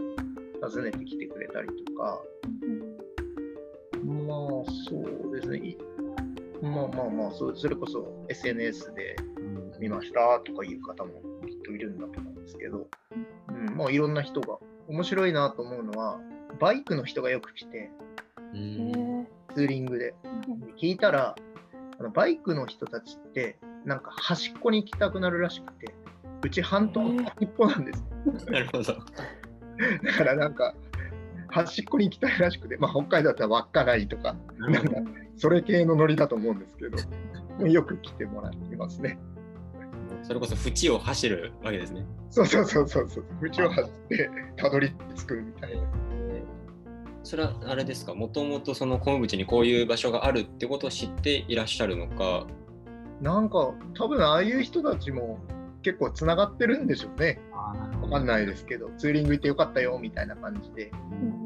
[0.61, 2.21] 訪ねてきてくれたりとか、
[4.03, 4.39] まあ
[4.89, 5.77] そうですね。
[6.63, 9.17] まあまあまあそそれこそ SNS で
[9.79, 11.13] 見ましたとかいう方も
[11.47, 12.87] きっといるんだと思うんですけど、
[13.49, 14.59] うんまあ、いろんな人が
[14.89, 16.21] 面白いなと思うのは
[16.61, 17.91] バイクの人がよく来て
[19.55, 20.15] ツーリングで。
[20.81, 21.35] 聞いたら
[21.99, 25.95] あのバイクの人たちってなんか端っこに行きたくなるらしくて
[26.43, 28.05] うち半島の端っこなんです、
[28.51, 28.95] なるほど。
[30.03, 30.75] だからなんか
[31.49, 39.19] 端っこに行きたいらしくて、まあ、北海道だったら稚内とかなんかそれ系のノリだと思うんですけどよく来てもらってますね。
[40.23, 42.05] それこそ縁を走るわけですね。
[42.31, 45.83] そうそうそうそうそう、縁を走ってたどり着くみたいな。
[47.25, 52.47] それはあれですか、もともとその昆布地にこういう場所があるってことを知っていらっしゃるのか？
[53.21, 55.39] なんか、多分ああいう人たちも
[55.83, 57.41] 結構つながってるんでしょうね。
[58.03, 60.91] わかんないですけど、ツーリング行ってよかったよみたいな感じで、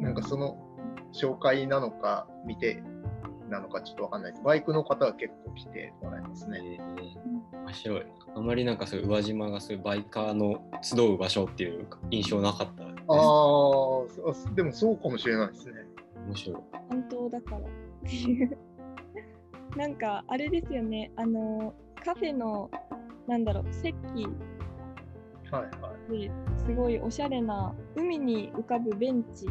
[0.00, 0.58] なんかその
[1.12, 2.82] 紹介なのか、見て
[3.48, 4.44] なのかちょっとわかんないです。
[4.44, 6.60] バイクの方は結構来てもらいますね。
[6.62, 8.06] えー、面白い。
[8.34, 12.87] あまりなんかそういう宇和島がそういうバイカーの集う場所っていう印象なかったです。
[13.08, 15.74] ああ、でもそうかもしれないですね。
[16.26, 16.62] 面白い。
[16.90, 17.62] 本当だからっ
[18.04, 18.58] ていう。
[19.76, 22.70] なんかあれですよね、あのカフェの
[23.26, 23.94] なんだろう席
[25.50, 29.46] はいはい、すごいおしゃれな海に浮かぶベンチ。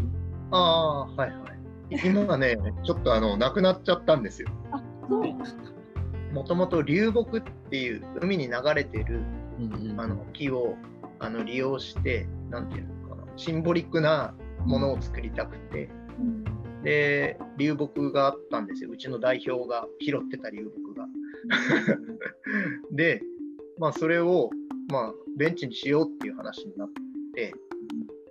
[0.51, 1.99] ああはいはい。
[2.05, 4.49] 今ね ちょっとあのなくなっちゃったんですよ。
[4.71, 5.23] あそう
[6.33, 9.21] もともと流木っていう海に流れてる、
[9.59, 10.75] うんうん、あの木を
[11.19, 12.96] あの利用してなんていうの
[13.37, 18.91] シンボリックなものを作りたくて、うん、で流木があったんですよ。
[18.91, 21.07] うちの代表が拾ってた流木が。
[22.91, 23.21] で
[23.77, 24.49] まあそれを
[24.89, 26.89] まあベンチにしようっていう話になっ
[27.35, 27.53] て、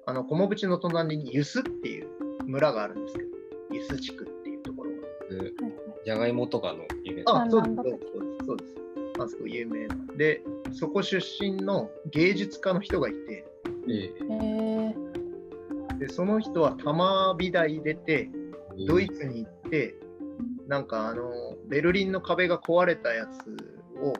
[0.06, 2.08] あの菰淵の隣にユスっていう
[2.44, 3.30] 村があるんですけど、
[3.72, 4.96] ユス地区っていうところが。
[6.04, 8.74] じゃがいもとかの有名なあ、そうです、そうです、そうです。
[9.18, 9.96] あそこ有名な。
[10.16, 10.42] で、
[10.72, 13.44] そこ出身の芸術家の人がいて、
[13.88, 18.30] えー、でその人は玉美大出て、
[18.86, 19.94] ドイツに行って、
[20.68, 21.30] なんかあの
[21.68, 23.56] ベルリンの壁が壊れたやつ
[24.02, 24.12] を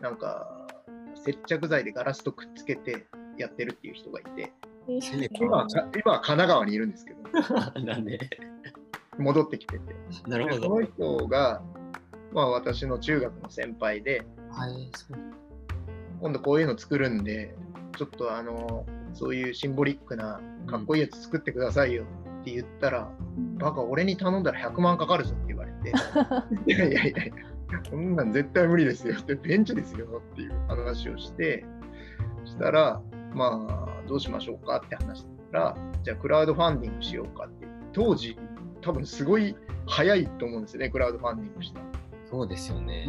[0.00, 0.66] なんか
[1.14, 3.06] 接着剤でガラスとくっつけて
[3.38, 4.52] やってるっていう人がいて、
[4.88, 7.20] 今は今は神奈川にいるんですけど、
[7.84, 8.18] なんで？
[9.18, 9.94] 戻ってきてて、
[10.26, 10.62] なるほど。
[10.62, 11.62] その人が、
[12.32, 14.90] まあ、私の中学の先輩で、はい、
[16.20, 17.54] 今度こういうの作るんで、
[17.96, 22.04] ちょっとあのそういうシンボリックなかっこいいやつ作ってくださいよ
[22.40, 25.92] って言ったら、うん、バカ、俺に頼んだら100万かかるぞって言われて、
[26.66, 31.64] いやいやいや、そんなん絶対無理ですよって、ベンチですよっていう話をして、
[32.44, 33.02] したら、
[33.34, 37.66] まあ、どうしましょうかって話したら、じゃあクラウドファンディングしようかって。
[37.92, 38.38] 当時、
[38.80, 39.54] 多分すごい
[39.86, 41.80] 早いと思うんですよね、クラウドファンディングした。
[42.30, 43.06] そうですよね。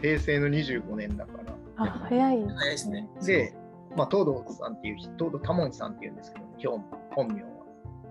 [0.00, 1.84] 平成の25年だから。
[1.84, 2.46] あ、早い。
[2.46, 3.08] 早いですね。
[3.24, 3.54] で、
[3.96, 7.48] まあ、東堂さんっていう人、東堂多門さんっていうんですけど、今日本名は。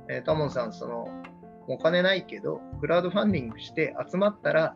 [0.10, 1.08] えー、多門さん、その、
[1.68, 4.76] お金ないけど、クラウドファンディングして集まったら、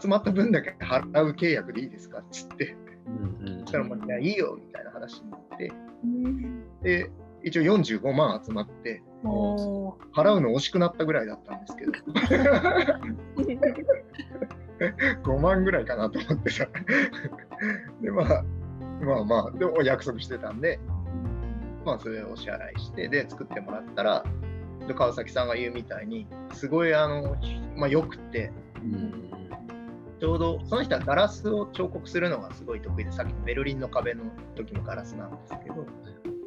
[0.00, 5.72] 集まった分だけ払う契約でいいですかっつって、うんうん、そしたらもう、いや、いいよみたいな話になって、
[6.04, 7.10] うん、で、
[7.42, 11.92] 一応45万集まって、払うの惜しくなったぐらいだったんですけど、
[15.22, 16.66] 5万ぐらいかなと思ってさ、
[18.00, 18.44] で、まあ、
[19.00, 20.80] まあまあ、でも約束してたんで、
[21.84, 24.24] まあ、それをお支払いして、で、作ってもらったら、
[24.94, 27.36] 川崎さんが言うみたいに、すごい、あの、
[27.76, 29.26] まあ、よくて、うん。
[30.18, 35.86] ちょうどその人はガラスを彫刻するのがすごい得意でさっきのベルリンの壁の時もガラスなんですけど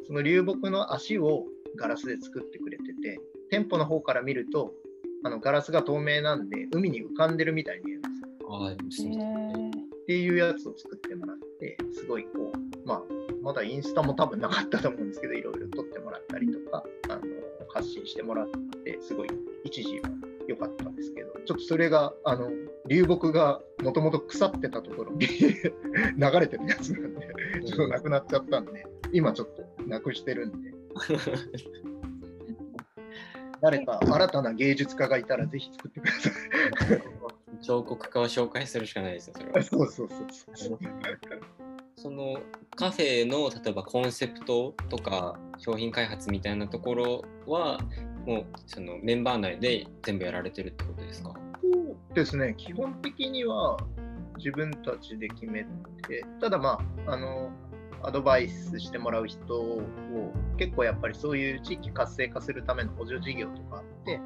[0.06, 1.44] その流木の足を
[1.78, 4.72] ガラスで作ってくれてて店舗の方から見ると
[5.22, 8.02] あのガラスが透明なんで海に浮かんでるみたいに見えるん
[8.88, 9.10] ですよ。
[10.02, 10.96] っていうやつを作
[11.92, 13.02] すごいこうまあ
[13.42, 17.20] まだインスタも多分なかったと思うんですけどいろいろ撮ってもらったりとかあの
[17.72, 18.48] 発信してもらっ
[18.84, 19.28] てすごい
[19.64, 20.10] 一時は
[20.48, 22.50] 良かったんですけどちょっとそれがあの
[22.88, 25.70] 流木がもともと腐ってたところに 流
[26.40, 27.28] れてるやつなんで、
[27.64, 30.74] ちょっとなくなっちゃったんで、今ちょっとなくしてるんで。
[33.62, 36.32] 誰か新たな芸術家がいたらぜひ作ってください。
[37.62, 39.62] 彫刻家を紹介するしかないですよ、それは。
[39.62, 40.78] そうそうそう
[41.96, 42.40] その
[42.76, 47.78] カフェの例えばコンセプトとか商品開発みたいなところは
[48.24, 51.34] もうそのメンバー内で全部やられてるってことですか？
[51.62, 53.76] そうですね、基本的には
[54.38, 55.64] 自分たちで決め
[56.08, 57.50] て、ただまあ、あの、
[58.02, 59.82] アドバイスしてもらう人を
[60.56, 64.18] 結構やっぱりそういう地域活性化するための補助事業とかあって。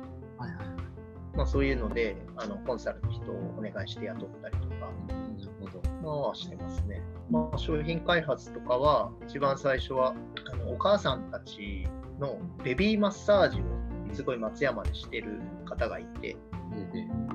[1.36, 4.74] まあ、そういうのであのコンサルの人をお願いして雇ったりとか、
[5.08, 5.82] なるほど。
[6.02, 7.02] まあ、はしてますね。
[7.30, 10.14] まあ、商品開発とかは一番最初は
[10.52, 11.86] あのお母さんたち
[12.20, 13.64] のベビーマッサージを
[14.12, 16.36] すごい松山でしてる方がいて、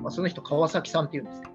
[0.00, 1.54] まあ、その人川崎さんっていうんですけど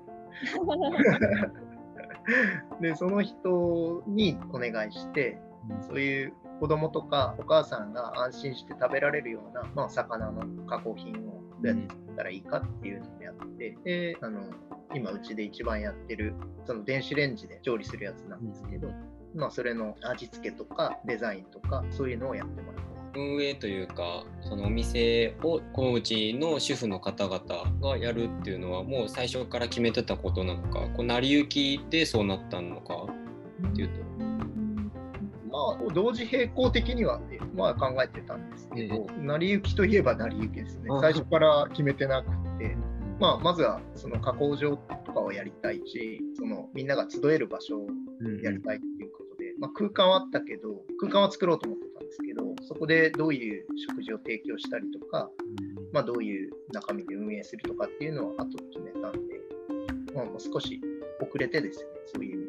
[2.81, 5.39] でその人にお願いして
[5.87, 14.41] そういう子供とかお母さんが安心して食べられるような、まあ、魚の加工品をどうやって作ったらいいかっていうのをやって、であの
[14.93, 16.33] 今うちで一番やってる
[16.65, 18.89] その電子レンジで調理するやつなんですけど、
[19.35, 27.41] まあ、それの味付けとかデザインとかそういうのをやってもらって運営というかそのお店をこのうちの主婦の方々
[27.81, 33.05] がやるっていうのはもう最初から決めてたことなのかこう成り行きでそうなったのか
[33.69, 34.14] っていうと。
[35.65, 37.19] まあ、同時並行的には、
[37.55, 40.99] まあ、考えてたんですけど、成り行きといえば成り行きですねあ。
[41.01, 42.77] 最初から決めてなくて、
[43.19, 47.87] まあ、まずはその加工場とかをやりたいし、そのみんなが集える場所を
[48.43, 55.29] やりたいっていうことで、まあ、空間はあったけど、空間は作ろうと思ってたんですけど、そこでどういう食事を提供したりとか、
[55.93, 59.19] まあ、どういう中身で運営するとかっていうのを後で決めたんで、
[60.13, 60.81] まあ、もう少し
[61.21, 62.44] 遅れてですね、そういう。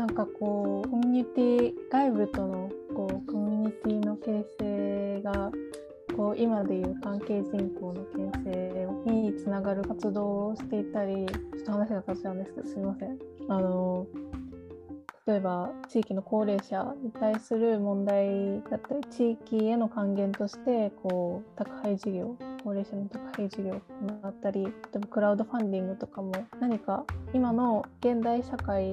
[0.00, 5.50] なんかこうコミュニティ外部とのこうコミュニティの形成が
[6.16, 13.18] こう今でいう関係人口の形成につながる活動をしていたりちょっと話が変わっちゃうんですけどすみません。
[13.50, 14.06] あの
[15.26, 23.80] 例えば地域の高齢者に対する問題だったり地域への還元としてこう宅配事業高齢者の宅配事業を
[24.22, 28.84] 行ったり例えばクラウドファンディングとかも何か今の現代社会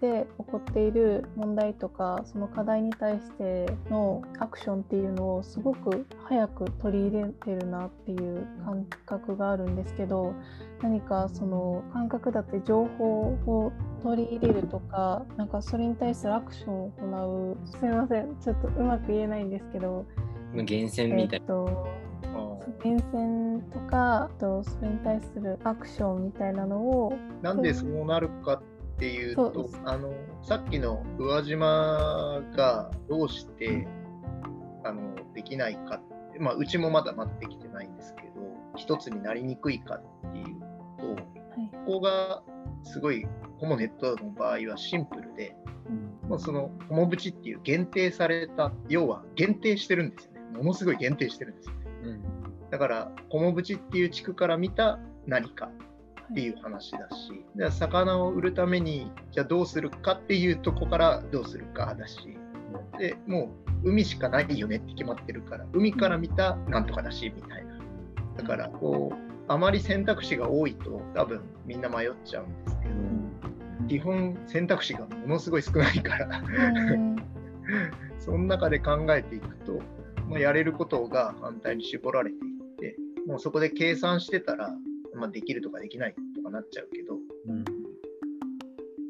[0.00, 10.34] で起こっている問題とかその課題に対してのアクションっていうのをすごく早く取り入れてるなっていう感覚があるんですけど
[10.82, 17.68] 何かその感覚だって情報を取り入れるとかなんかそれに対するアクションを行う。
[17.68, 18.36] すみません。
[18.40, 20.06] ちょっとうまく言えないんですけど。
[20.54, 21.88] まあ厳選えみたいっと
[22.82, 28.62] 厳選とかあとそれに対するアクションみたいなのをなんでそうなるかっ
[28.98, 33.86] ていうと、あのさっきの宇和島がどうして
[34.84, 36.00] あのできないか
[36.30, 38.28] って、まあ、うちもまだまだできてないんですけど、
[38.76, 40.46] 一つになりにくいかっていう
[40.98, 42.42] と、はいここが
[42.84, 43.26] すごい
[43.58, 45.56] ホモネットの場合はシンプルで、
[46.28, 50.40] まあ、そのホモブチっていう限定された、要は限定してるんですよね。
[50.58, 51.78] ものすごい限定してるんですよね。
[52.12, 52.37] な。
[52.70, 55.70] だから、ホモブチっていう地区から見た何か
[56.30, 62.36] っていう話だし、で魚を売るためにじゃあどうするかっていうとこからどうするかだし、
[62.98, 63.54] でも
[63.84, 67.78] う海しかないよねって決まってるから、海から見たなんとかだしみたいな。
[68.36, 69.16] だからこう、
[69.48, 72.94] あまり選択肢が多いと多分みんな迷っちゃうんですけど、
[73.88, 77.16] 基本選択肢がものすごい少ないから、うん
[78.18, 79.80] その中で考えていくと、
[80.28, 82.57] まあ、やれることが反対に絞られていって、
[83.28, 84.74] もうそこで計算してたら、
[85.14, 87.16] まあ、できるとかできないとかなっちゃうけど、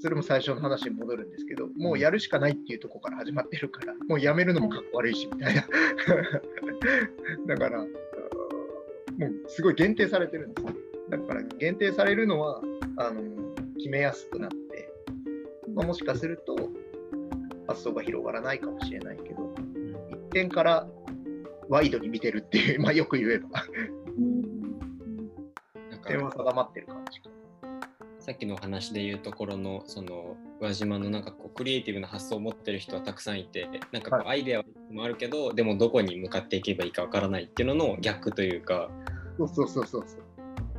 [0.00, 5.68] それも最初の話に戻るんですけど、もうやるしかないっていうところから始まってるから、もうやめるのもかっこ悪いしみたいな。
[7.46, 7.88] だから、もう
[9.46, 10.74] すごい限定されてるんですね。
[11.10, 12.60] だから限定されるのは
[12.96, 13.22] あの
[13.76, 14.92] 決めやすくなって、
[15.74, 16.56] まあ、もしかすると
[17.68, 19.54] 発想が広がらないかもしれないけど、
[20.10, 20.88] 一点から
[21.68, 23.64] ワイドに見てるっていう、まあ、よく言えば、
[26.06, 27.30] 点はか定まってる感じか。
[28.18, 34.62] さっきのお話でいうところのその宇和島のなんかこうクリエイティブな発想を持ってる人はたくさんいてなんかこうアイデア
[34.92, 38.90] もあるけど、でもどこに向かっていけばいいかわからないっていうのの逆というか
[39.38, 40.04] そうそうそうそう。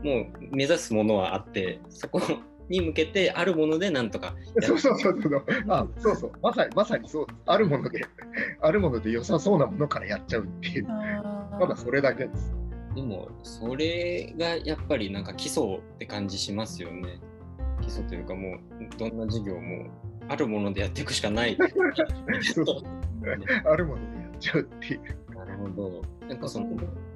[0.04, 2.22] もう目指すものはあってそこ
[2.70, 5.46] に向けてあるものでなんとかそうそうそうそう。
[5.70, 6.32] あ、そうそう。
[6.42, 7.28] まさに、まさにそう。
[7.48, 8.06] あるもので、
[8.62, 10.88] あるもので良さそうなものからやっちゃうっていう。
[10.88, 12.59] あーただそれだけです。
[12.96, 17.22] でもそれがやっぱりなんか基礎って感じしますよね。
[17.82, 18.60] 基礎というかもう
[18.98, 19.88] どんな授業も
[20.28, 21.56] あるものでやっていくしかない。
[21.60, 21.68] あ
[23.76, 25.02] るものでやっちゃうっていう。
[25.36, 26.02] なるほど。
[26.28, 26.68] なんかその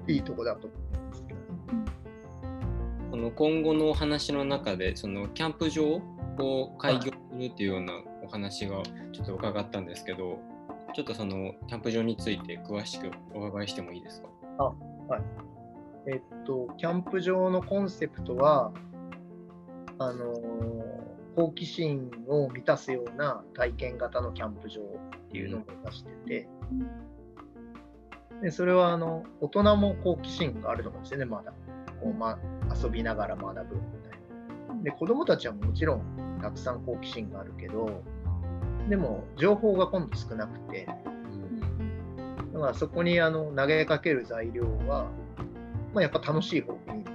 [0.08, 1.40] いいとこだと思うんですけど。
[3.12, 6.02] この今後のお話の中でそのキャンプ場
[6.40, 7.94] を開業するっていうような
[8.24, 10.40] お話がちょっと伺ったんですけど、
[10.96, 14.30] ちょっとそのキャンプ場について詳しくお伺いしてもいいですか？
[16.08, 18.72] えっと、キャンプ場のコンセプトは、
[20.00, 21.04] あのー
[21.36, 26.48] 好奇心を満たすような体験型のキャンプ場っていうのを目指してて、
[28.42, 31.54] でそれはあの大人も好奇心があると思うんですよね、まだ。
[32.02, 32.38] こうま、
[32.84, 34.84] 遊びながら学ぶみたいな。
[34.84, 38.04] で、子供たちはもちろんたくさん好奇心があるけど、
[38.90, 40.86] でも情報が今度少なくて、
[42.54, 45.08] だからそこにあの投げかける材料は、
[45.94, 47.12] まあ、やっぱ楽しい方がいいので、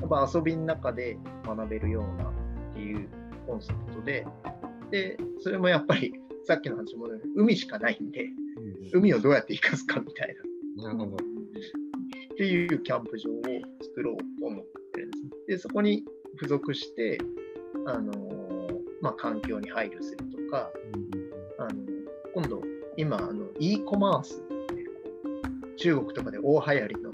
[0.00, 2.32] やっぱ遊びの中で学べるようなっ
[2.74, 3.08] ていう
[3.46, 4.26] コンセプトで、
[4.90, 8.30] で、それもやっぱり さっきの話も海しかないんで、
[8.92, 10.34] 海をどうやって生かすかみたい
[10.76, 11.16] ななるほど。
[11.16, 13.42] っていうキャンプ場を
[13.82, 15.30] 作ろうと思ってるんですね。
[15.48, 16.04] で、そこに
[16.36, 17.18] 付属して、
[17.86, 18.50] あのー
[19.00, 20.70] まあ、環境に配慮するとか、
[21.58, 21.84] あの
[22.34, 22.62] 今度、
[22.96, 24.84] 今、あの e コマースって
[25.76, 27.09] 中国とかで大流行りの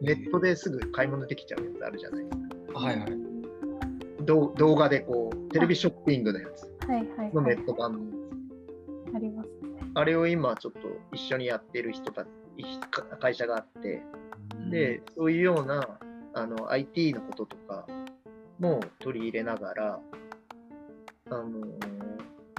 [0.00, 2.78] ネットですぐ買い物できちゃうやつあるじゃないですか。
[2.78, 3.08] はいはい。
[4.24, 7.98] 動動画でこう、テレビショッピングのやつはいはいのネはいット版の
[9.12, 9.80] やありますね。
[9.94, 9.98] つ。
[9.98, 10.80] あれを今ちょっと
[11.12, 12.28] 一緒にやってる人たち、
[12.90, 14.02] か会社があって、
[14.70, 15.98] で、そういうような
[16.34, 17.86] あの IT のこととか
[18.58, 20.00] も取り入れながら、
[21.30, 21.44] あの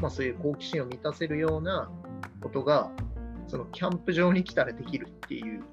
[0.01, 1.89] まあ、そういう好奇心を満たせるような
[2.41, 2.91] ことが、
[3.47, 5.63] そのキャンプ場に来たらできるっていう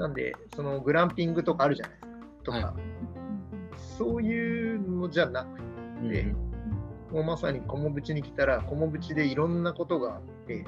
[0.00, 2.10] なんで、そのグランピングとかあるじゃないですか。
[2.42, 2.74] とか、は
[3.76, 6.34] そういうのじゃなくて、
[7.12, 10.64] もうまさに菰淵に来たら、菰淵でいろんなことがあって、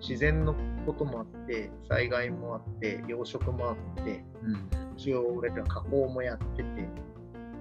[0.00, 4.24] 自然のこともあって、災害もあって、養殖もあって、
[4.96, 6.88] 一応俺ら加工もやってて、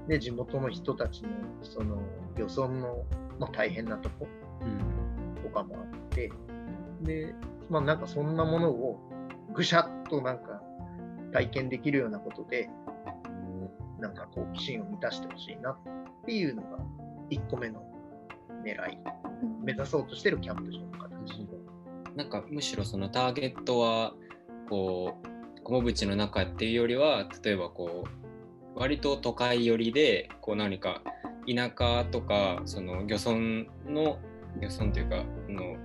[0.07, 1.29] で、地元の人たちの
[1.61, 2.01] その
[2.35, 3.05] 漁村の、
[3.37, 4.27] まあ、大変なとこ
[5.43, 6.31] とかもあって、
[7.03, 7.35] で、
[7.69, 8.99] まあなんかそんなものを
[9.53, 10.50] ぐしゃっとなんか
[11.31, 12.69] 体験できるようなことで、
[13.99, 15.77] なんか好奇心を満たしてほしいなっ
[16.25, 16.79] ていうのが
[17.29, 17.83] 1個目の
[18.63, 18.97] 狙い。
[19.63, 21.47] 目指そうとしてるキャンプ場の形。
[22.15, 24.13] なんかむしろそのターゲットは
[24.69, 28.05] こう菰淵の中っていうよりは例えばこ
[28.75, 31.01] う割と都会寄りでこう何か
[31.47, 34.19] 田舎とかその漁村の
[34.59, 35.77] 漁村というかあの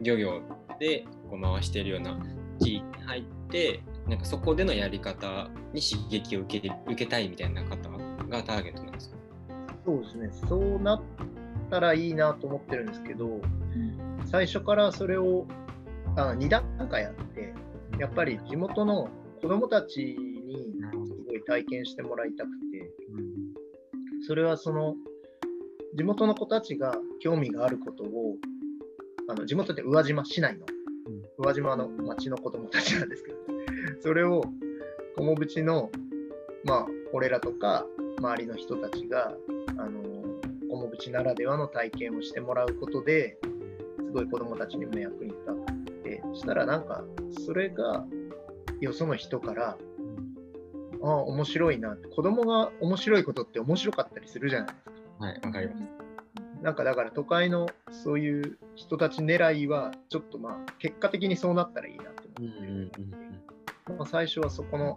[0.00, 0.40] 漁業
[0.78, 2.18] でこう回しているような
[2.60, 7.88] 地域に入ってなんかそこでのやり方に刺激を受け受けたいみたいな方
[8.28, 9.16] がターゲットなんですか？
[9.86, 10.30] そうですね。
[10.48, 11.02] そうなっ
[11.70, 13.40] たらいいなと思ってるんですけど、
[14.26, 15.46] 最初からそれを
[16.16, 17.54] あ2段階やって、
[17.98, 19.08] やっぱり地元の
[19.40, 20.74] 子どもたちに
[21.06, 22.90] すごい体験してもらいたくて、
[24.26, 24.94] それはその
[25.96, 28.36] 地元の子たちが興味があることを、
[29.28, 30.66] あの地元って宇和島市内の、
[31.38, 33.38] 宇和島の町の子どもたちなんですけど、
[34.00, 34.44] それを
[35.16, 35.90] 菰淵の、
[36.64, 37.86] まあ、俺らとか
[38.18, 39.32] 周りの人たちが、
[39.78, 40.02] あの
[40.70, 43.38] 菰淵ならではの体験をしてもらうことで、
[43.98, 47.04] すごい子どもたちにも役に立って、そしたらなんか、
[47.44, 48.04] それが
[48.80, 49.78] よその人から、
[51.02, 51.96] ああ、面白いな。
[52.14, 55.24] 子供が面白いことって面白かったりするじゃないですか。
[55.26, 55.82] はいわかります
[56.62, 62.72] なんかだから都会のそういう人たち狙いは、ちょっとまあ、結果的にそうなったらいいなとうん思ってる。
[62.72, 63.44] うんうん
[63.90, 64.96] まあ、最初はそこの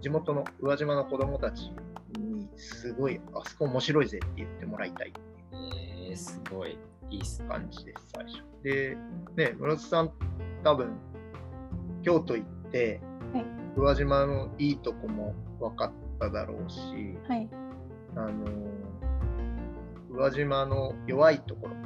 [0.00, 1.72] 地元の宇和島の子供たち
[2.18, 5.12] に、すごい、あそこ面白いぜって言ってもらいたい
[5.52, 6.76] えー、すごい。
[7.10, 8.42] いい感じです、最初。
[8.64, 8.96] で、
[9.36, 10.10] ね、室津さん、
[10.64, 10.96] 多分
[12.02, 13.00] 京都行って、
[13.32, 13.44] はい。
[13.76, 16.80] 宇和島のいいとこも分かっただろうし、
[17.28, 17.48] はい。
[18.16, 18.32] あの
[20.10, 21.76] 宇和島の弱いところ、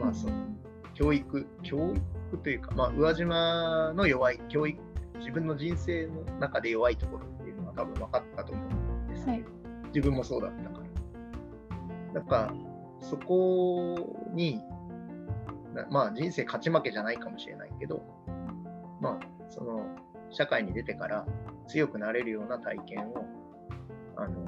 [0.00, 0.46] まあその
[0.94, 4.80] 教育、教育というか、まあ、宇和島の弱い、教育、
[5.22, 9.44] 自分の人生の中で弱いところっていうのは多分分かったと思うんですはい
[9.94, 10.82] 自分もそうだったから。
[12.14, 12.52] なんか、
[13.00, 14.60] そこに、
[15.74, 18.02] なまあ人生勝ち負けじゃないかもしれないけど、
[19.00, 19.86] まあ、その、
[20.30, 21.26] 社会に出てから
[21.68, 23.24] 強くなれるような体験を、
[24.16, 24.44] あの、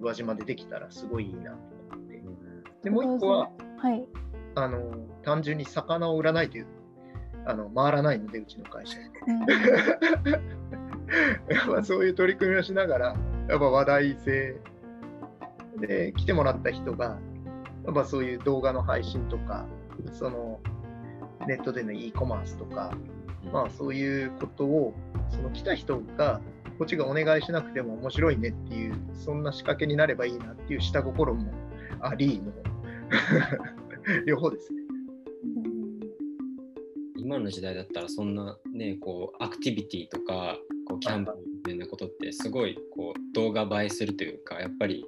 [0.00, 1.58] 宇和島でできたらすごいいいなと
[1.92, 2.22] 思って。
[2.82, 4.08] で、もう一個は、はい。
[4.54, 6.66] あの、単純に魚を売らないという、
[7.46, 8.98] あの、回らないので、うちの会社。
[8.98, 9.46] うん
[11.48, 13.16] やっぱそういう取り組みをしながら、
[13.48, 14.60] やっぱ話題性
[15.78, 17.18] で来てもらった人が、
[17.84, 19.66] やっぱそういう動画の配信とか、
[20.12, 20.60] その
[21.46, 22.92] ネットでの e コマースとか、
[23.52, 24.94] まあ、そういうことを
[25.30, 26.40] その来た人が
[26.78, 31.52] こっちがお願いしなくても面白いねっていうそんな仕掛けになればいいなっていう下心も
[32.00, 32.52] ありの
[34.26, 34.85] 両方ですね。
[37.26, 40.56] 今の時代だったらそんなねこうアクティビティとか
[40.86, 45.04] こうキャンプみたいなことってすごいこう動画映えするというかやっぱり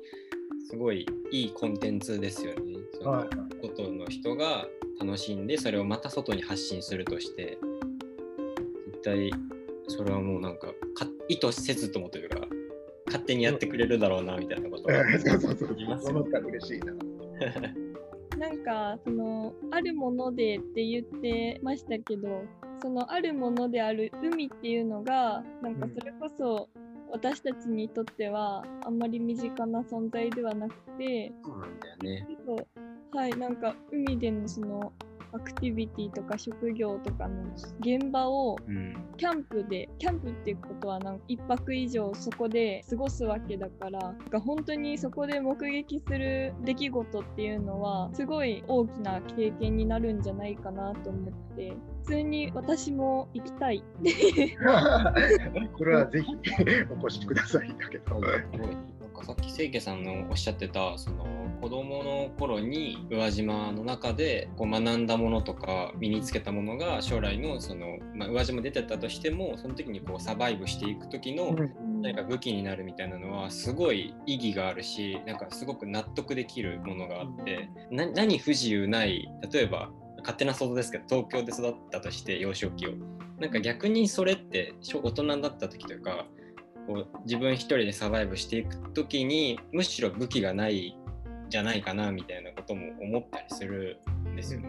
[0.69, 2.79] すごいいいコンテンツですよね。
[3.01, 3.25] その
[3.63, 4.67] ことの人が
[5.01, 7.57] 楽しんでそれをまた外に発信するとして
[8.87, 9.31] 絶対
[9.87, 10.67] それはもうなんか
[10.97, 12.41] か意図せずともというか
[13.07, 14.91] 勝手にやってくれるだろうなみたいなことを
[16.11, 16.95] 思ったら嬉しいな。
[18.39, 22.45] なんかそのあるものでって言ってましたけど
[22.81, 26.69] そのあるものである海っていうのがなんかそれこそ
[27.11, 32.27] 私たちにとってはあんまり身近な存在ではなくてそうなんだよね。
[33.13, 34.93] はいなんか海でのその
[35.33, 37.45] アクティビティとか職業とかの
[37.81, 38.57] 現場を
[39.17, 51.73] キャンプで、うん、キャンプっていうことはなんか1泊以上そこで過ごすわけだからなんか本当にそこで目撃する出来事っていうのはすごい大きな経験になるんじゃないかなと思って
[52.05, 53.85] 普通に私も行きたい。
[55.77, 56.35] これはぜひ
[56.91, 58.19] お越しくださいだけど。
[59.19, 61.27] かさっき清家さんのおっしゃってたその
[61.61, 71.57] 子供の頃に宇和島の中でこう学んだものとか身につけたものが将来のその、まあ、宇和島出てたとしてもその時にこうサバイブしていく時の
[72.03, 82.91] 何か武器になるみたいなのはすごい意義があるしなんかすごく納得できるものがあって何不自由ない例えば勝手な想像ですけど東京で育ったとして幼少期を。
[83.39, 86.27] なんか逆にそれって大人だった時というか
[86.89, 90.98] こう自分一人でサバイブしていく時にむしろ武器がない
[91.49, 93.99] じゃないかなみたいなことも思ったりする
[94.31, 94.69] んですよね。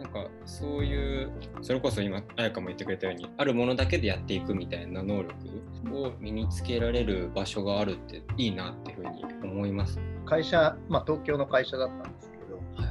[0.00, 10.00] なんかそういうそれこそ今彩香も言ってくれたようにあるものだけでやっていくみたいな能力を身につけられる場所があるっていいなっていうふうに思います。
[10.24, 12.88] 会社、まあ、東京の会社だったんですけど、は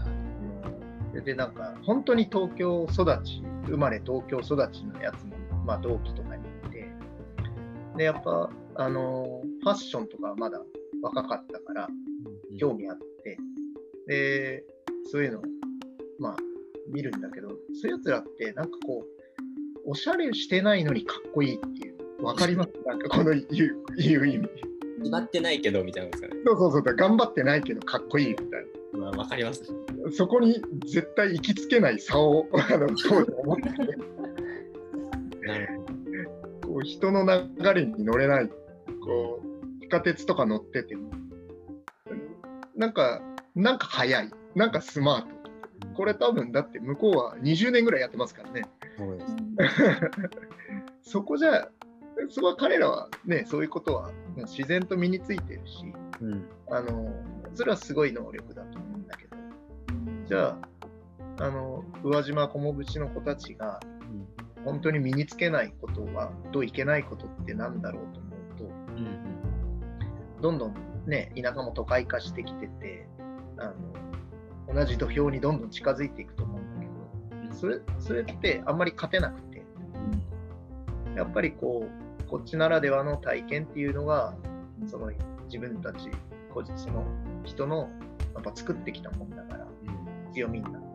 [1.13, 6.49] いはい、でなんか本当に東京育ち生まれ東京育ちのやつも、まあ、同期とかに
[7.99, 10.61] で、やっぱ、あのファッションとかまだ
[11.01, 11.89] 若かったから、
[12.59, 13.37] 興味あって、
[14.07, 14.63] で、
[15.11, 15.43] そういうのを、
[16.19, 16.37] まあ、
[16.89, 19.05] 見るんだけど、そういうやつらって、なんかこ
[19.85, 22.71] う、おしゃれしてないのにかっこいいっていう、わかります？
[22.85, 23.47] なんかこの言う
[23.97, 24.47] 言う意味。
[24.99, 26.35] 決まってないけどみたいなですかね。
[26.45, 28.47] そうそうそう、頑張ってないけどかっこいいみたい
[28.93, 28.99] な。
[28.99, 29.63] まあ、わかります。
[30.11, 33.69] そこに絶対行きつけない差を、 あの、当時思って。
[35.47, 35.89] なるほど。
[36.73, 38.49] こう人の流れに乗れない
[39.03, 41.09] こう地下鉄とか乗ってても
[42.79, 43.21] なんか
[43.55, 44.31] なんか速い。
[44.55, 45.27] なんかスマート。
[45.95, 48.63] これ多分だって向こうは20年ぐらいやってますからね。
[51.03, 51.67] そこじゃ
[52.29, 57.13] そこは彼らはねそういうことは自然と身についてるし、うん、あの
[57.53, 59.35] それはすごい能力だと思うんだけど。
[60.25, 60.57] じゃ
[61.37, 63.81] ああの宇和島菰淵の子たちが
[64.63, 68.99] 本当に身につけないことはといけないことってなんだろうと思うと、う
[70.37, 73.07] ん、どんどんね田舎も都会化してきてて
[73.57, 73.73] あ
[74.69, 76.79] の同じ土俵にどんどん近づいていくと思うんだ
[77.41, 79.63] けどそれそれってあんまり勝てなくて
[81.15, 84.35] やっぱりこうこっちならではの体験っていうのが
[84.87, 85.11] その
[85.47, 86.09] 自分たち
[86.53, 87.03] 個人その
[87.43, 87.89] 人の
[88.35, 89.67] やっぱ作ってきたもんだから
[90.33, 90.89] 強みになる。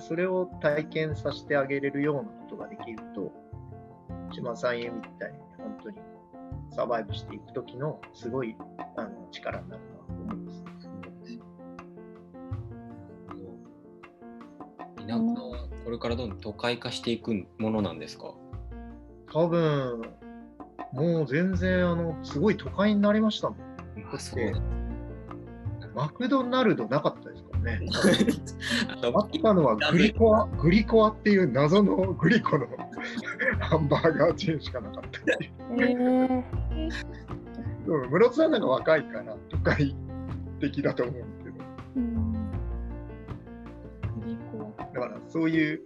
[0.00, 3.32] それを体験させてあげれるようなことができると、
[4.32, 5.98] 島さんへみたいに本当に
[6.74, 8.56] サバイブしていくときのすごい
[8.96, 10.64] あの力になるなと思います。
[15.06, 18.34] 田舎はこれからどんどん都会化していくものなんですか？
[19.32, 20.02] 多分
[20.92, 23.58] もう全然あのすごい都会になりましたもん。
[24.12, 24.52] あそう
[25.94, 27.80] マクドナルドなかったですね。
[29.02, 32.66] あったのはグリコア、グリコアっていう謎のグリコの
[33.60, 35.20] ハンバーガーチェーンしかなかった。
[35.30, 39.96] えー、室津さんなんか若いから都会
[40.60, 41.56] 的だと思うんですけど。
[41.96, 42.32] うん、
[44.76, 45.80] だからそういう、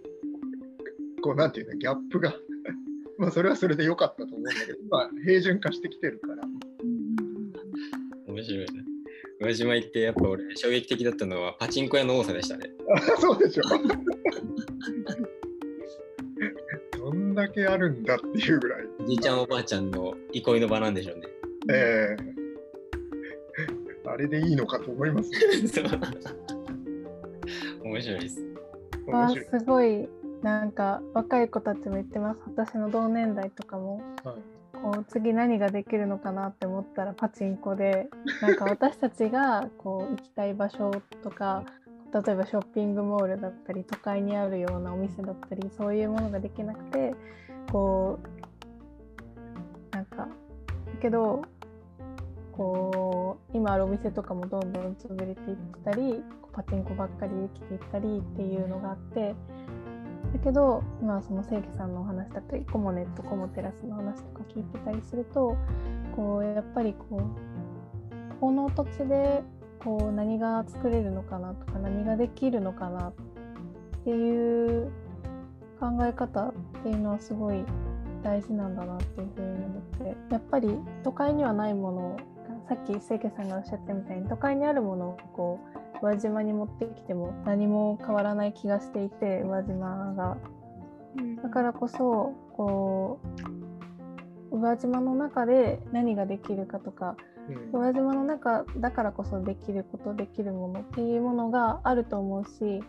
[1.21, 2.33] こうなんていうの、ギャップが
[3.17, 6.43] まあそれはそれで良かったと思うんだけど、今平準化してきてるから。
[8.27, 8.88] 面白いね。
[9.39, 12.69] 宇和島行ってやっぱ俺衝撃的だったのはパチンコ屋の多さでしたね。
[13.19, 13.63] そうでしょ。
[16.97, 18.87] どんだけあるんだっていうぐらい。
[19.07, 21.27] じいちゃんおばあちゃんの憩いの場なんでしょうね。
[21.71, 25.37] ええー、あれでいいのかと思います、 ね、
[27.83, 28.45] 面白いです。
[29.07, 29.45] わ面白い。
[29.45, 30.09] すごい
[30.43, 34.35] なんか若い子たちも言ってます私の同年代とかもはい
[34.81, 38.07] こう次何ができるのかなって思ったらパチンコで
[38.41, 40.91] なんか私たちがこう行きたい場所
[41.23, 41.63] とか
[42.13, 47.13] 例えばショッピングモールだったり都会にあるようなお店だったりそういうものができなくて
[47.71, 48.19] こ
[49.93, 50.27] うなんかだ
[51.01, 51.43] けど
[52.51, 56.21] こう今あるお店とかもどんどん潰れていったり
[56.51, 59.35] パチンコばっかりできていったりっていうのがあって
[60.33, 65.55] だけど今はその清家さんのお話だったりコモネットコモテラスの話とか聞いてたりすると
[66.19, 69.41] こうやっぱりこうこの土地で
[69.81, 73.13] こう何が作れるのかなとか何ができるのかなっ
[74.03, 74.91] ていう
[75.79, 76.53] 考え方っ
[76.83, 77.63] ていうのはすごい
[78.21, 79.81] 大事なんだなっていうふうに思っ
[80.27, 82.17] てやっぱり都会にはないものを
[82.67, 85.59] さっき清家さんがおっしゃったみたいに都会にあるものをこ
[86.03, 90.35] う宇和島に持ってきても何も変わらない気がしていて宇和島が
[91.41, 93.58] だからこそこう
[94.51, 97.15] 宇和島の中で何ができるかとか
[97.73, 102.83] 宇和島の中だからこそできることできるものっていうものがあると思うし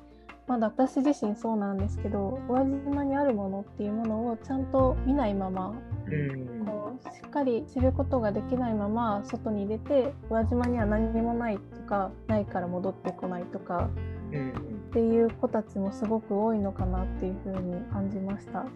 [0.46, 5.72] まだ私自身そうなんですけど宇和島にあるものっていうものをちゃんと見ないまま
[6.08, 6.66] うん。
[6.66, 13.88] こうしっかり知ることができないまま外に出て宇和島には何にもないとかないから戻ってこないとか
[14.32, 14.50] うん。
[14.90, 18.66] っていう子たちもすごく多いのかなっていうふうに感じました。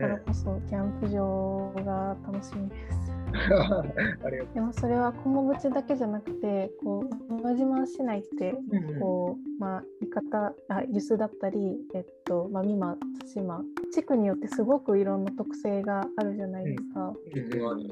[0.00, 3.08] だからねこそキャンプ場が楽しみです。
[4.54, 9.00] でもそれは菰口だけじゃなくてこう宇和島市内ってう。
[9.00, 12.96] こう、まあ、三方あ遊子だったり、えっとまあ、美馬
[13.34, 17.88] 対馬地区によってすごくいろんな特性があるじゃないですか、うん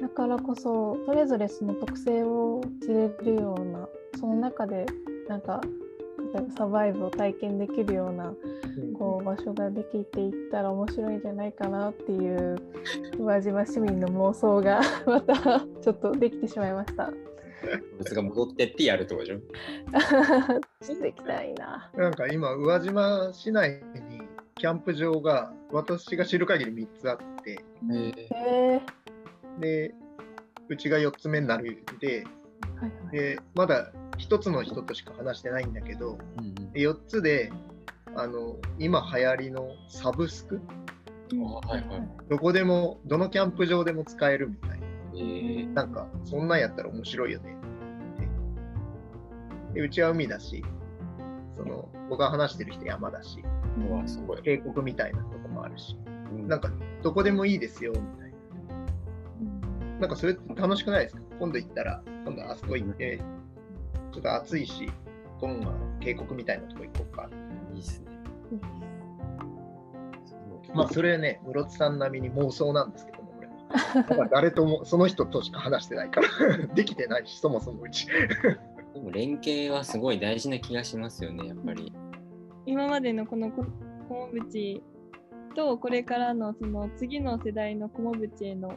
[0.00, 3.88] だからこそそれぞれその特性を知れるような
[4.20, 4.84] その中で
[5.26, 5.60] なんか
[6.56, 8.34] サバイブを体験できるような
[8.98, 12.56] こう場所ができていったら面白いんじゃないかなっていう
[13.18, 15.34] 宇和島市民の妄想が また
[15.82, 17.12] ちょっとできてしまいました。
[17.98, 19.32] 物が戻ってってやるってことで
[20.82, 21.90] してい きたいな。
[21.96, 24.20] なんか今、宇和島市内に
[24.54, 27.64] キャンプ場が私が知る限り3つあって、
[29.60, 29.94] で、
[30.68, 32.24] うちが4つ目になるんで、
[32.80, 33.16] はいはい。
[33.16, 36.18] でまだ1つの人としか話してないんだけど、
[36.72, 37.52] で4つで
[38.16, 40.60] あの今流行りのサブスク、
[41.66, 42.08] はいはい。
[42.28, 44.86] どこでも、どのキャンプ場でも使えるみたいな。
[45.16, 47.56] えー、なんか、そんなんやったら面白いよね
[48.14, 49.80] って。
[49.80, 50.62] でうちは海だし、
[51.56, 53.42] その僕が話してる人山だし、
[53.88, 54.42] うわ、すごい。
[54.42, 55.96] 渓谷みたいなとこもあるし、
[56.30, 56.70] うんなんか
[57.02, 58.32] どこでもいいですよみたい
[59.92, 60.00] な。
[60.00, 61.22] なんかそれって楽しくないですか？
[61.40, 62.02] 今度行ったら、
[62.34, 63.18] 今度あそこ行って、
[64.12, 64.90] ちょっと暑いし、
[65.40, 67.28] 今度は渓谷みたいなとこ行こうか。
[67.72, 68.06] いいっすね。
[70.74, 74.02] まあそれね、室津さん並みに妄想なんですけども、俺は。
[74.02, 78.08] だから誰とも、 その人としか話してないから、 できてないし、そもそもうち。
[78.94, 81.92] でも連携はすごい大事な気がしますよね、やっぱり。
[82.66, 83.64] 今までのこのこ
[84.08, 84.82] 菰淵
[85.54, 88.74] とこれからのその次の世代の菰淵への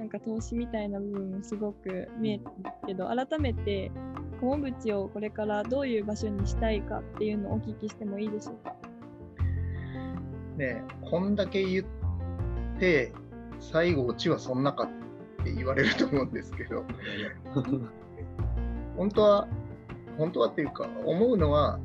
[0.00, 3.92] なんか投資みたいな部分もすごく見えたんですけど改めて
[4.40, 8.74] 菰淵をこれからどういう場所にしたいかっていうのをお聞きしてもいいでしょうか？
[10.56, 11.84] ねえこんだけ言っ
[12.78, 13.12] て、
[13.58, 16.82] 最後、オチはそんなかって言われると思うんですけど、
[18.96, 19.48] 本当は、
[20.16, 21.78] 本当はっていうか、思うのは、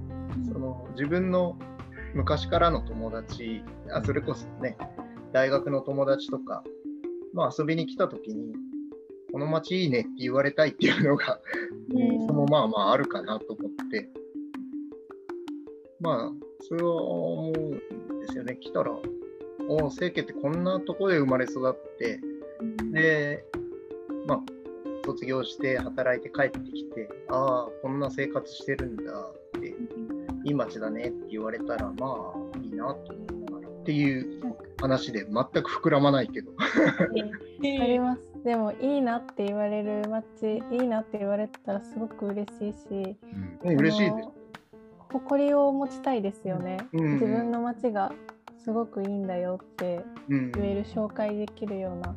[0.51, 1.57] その自分の
[2.13, 3.61] 昔からの友達
[3.91, 4.77] あ、それこそね、
[5.33, 6.63] 大学の友達とか、
[7.35, 8.55] まあ、遊びに来たときに、
[9.31, 11.41] この街いいねって言われたいっていうのが、
[11.93, 12.27] うん。
[12.27, 14.09] そのまあまああるかなと思って、
[15.99, 18.57] まあ、それは思うんですよね。
[18.59, 18.91] 来たら、
[19.67, 22.21] おお、清家ってこんなとこで生まれ育って、
[22.93, 23.43] で、
[24.27, 24.39] まあ、
[25.05, 29.11] 卒業して働いて帰ってきて、ああ、こんな生活してるんだ
[29.57, 29.75] って、
[30.45, 33.27] いい街だねって言われたら、まあ、いいなと思う。
[33.29, 33.34] な
[33.85, 36.51] っていう話で、全く膨らまないけど。
[36.51, 37.05] わか
[37.85, 38.21] ります。
[38.43, 43.17] でもいいなって言われる街、いいなって言われたらすごく嬉しいし、
[43.63, 44.29] うん嬉しいです。
[45.11, 46.77] 誇りを持ちたいですよね。
[46.93, 48.11] うん自分の街が
[48.63, 52.15] すごくいいんだよってうん言える紹介できるような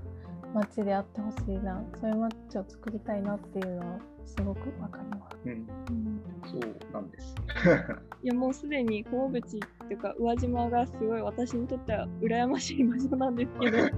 [0.54, 3.98] 街であってほしいな、そういう街を作りたいなっていうのは
[4.28, 5.36] すごくわかります。
[5.44, 6.60] うん、うんそう
[6.92, 7.34] なんです。
[8.22, 13.78] いやもうすでに菰淵っていうか宇和島がすごい私にとっては羨ましい場所なんですけど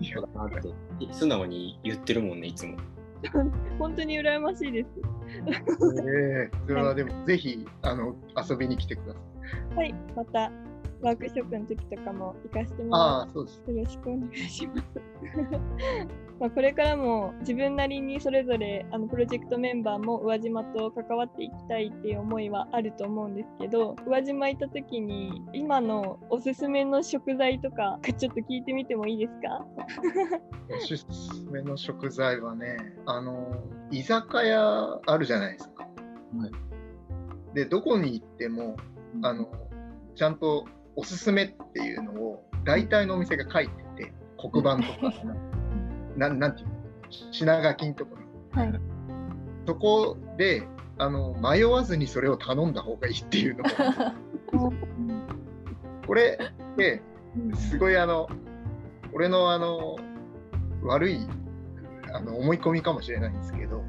[0.00, 2.76] いやだって素直に言ってるもんね、いつも。
[3.78, 4.88] 本当に羨ましいです。
[6.06, 8.14] えー、それはでもぜひあの
[8.48, 9.20] 遊びに来てくださ
[9.74, 9.76] い。
[9.76, 10.50] はい、また
[11.04, 13.38] ワークショップの時とかも行かせてもらう。
[13.38, 13.46] よろ
[13.90, 14.82] しくお願いします。
[16.40, 29.64] まあこれからも自分なりにそれぞれあのプロジェクトメンバーも宇和島と関わっていきたいっていう思いはあると思うんですけど宇和島行った時に今のおすすめの食材とかちょっと聞いてみてもいいですか？
[30.70, 33.54] おすすめの食材はねあの
[33.90, 35.84] 居酒屋あるじゃないですか。
[35.84, 36.50] はい、
[37.54, 38.76] でどこに行っても
[39.22, 39.48] あの
[40.16, 40.64] ちゃんと
[40.96, 45.24] おすすめっていうのを大体のお店が書いてて黒板とか
[46.16, 46.74] ななんていうの
[47.32, 48.16] 品書きのとこ
[48.54, 48.80] ろ、はい、
[49.66, 50.66] そこで
[50.98, 53.64] あの迷わずにそれを頼んだ方がいいっていうの
[56.06, 56.38] これ
[56.76, 57.02] で
[57.54, 58.28] すごいあの
[59.12, 59.96] 俺のあの
[60.82, 61.26] 悪い
[62.12, 63.82] あの思い込みかもしれないんですけど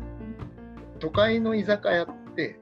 [0.99, 2.60] 都会の居酒屋って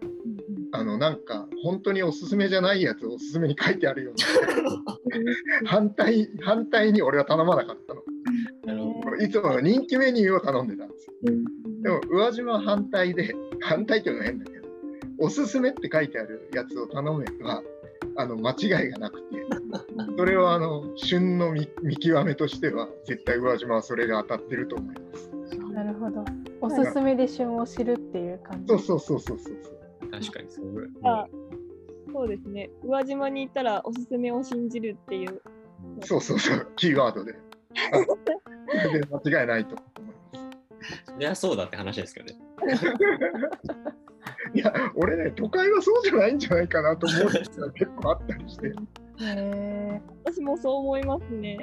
[0.76, 4.16] あのなんか本当におすすめじゃないやつをおすすめに書いてあるよう
[5.64, 8.02] な 反対反対に俺は頼まなかったの。
[9.22, 11.14] いつもの人気メニューを頼んでたんですよ。
[11.84, 14.68] でも宇和島は反対で反対っていうのは変だけど
[15.20, 17.62] おすすめって書いてあるやつを頼めば
[18.16, 19.46] あの間違いがなくて
[20.18, 21.68] それはあの旬の見
[21.98, 25.30] 極めとしては絶対宇和島はそれが当たってると思います。
[25.72, 26.26] なるほど。
[26.62, 28.68] おすすめで旬を知るっていう感じ。
[28.70, 29.83] そうそうそうそうそう。
[30.20, 30.90] 確かにそう。
[31.04, 31.28] あ
[32.14, 32.70] そうですね。
[32.84, 35.42] 宇和島に行ったらおすすめを信じるっていう。
[36.02, 37.34] そうそうそう、キーワードで。
[37.74, 39.02] で
[39.32, 40.14] 間違いないと思いま
[40.90, 41.06] す。
[41.06, 42.40] そりゃそうだって話ですけどね。
[44.54, 48.68] いや、俺ね、都会はそうじゃないんじゃないかなと思う人が結構あったりして。
[49.22, 51.58] へ私もそう思いますね。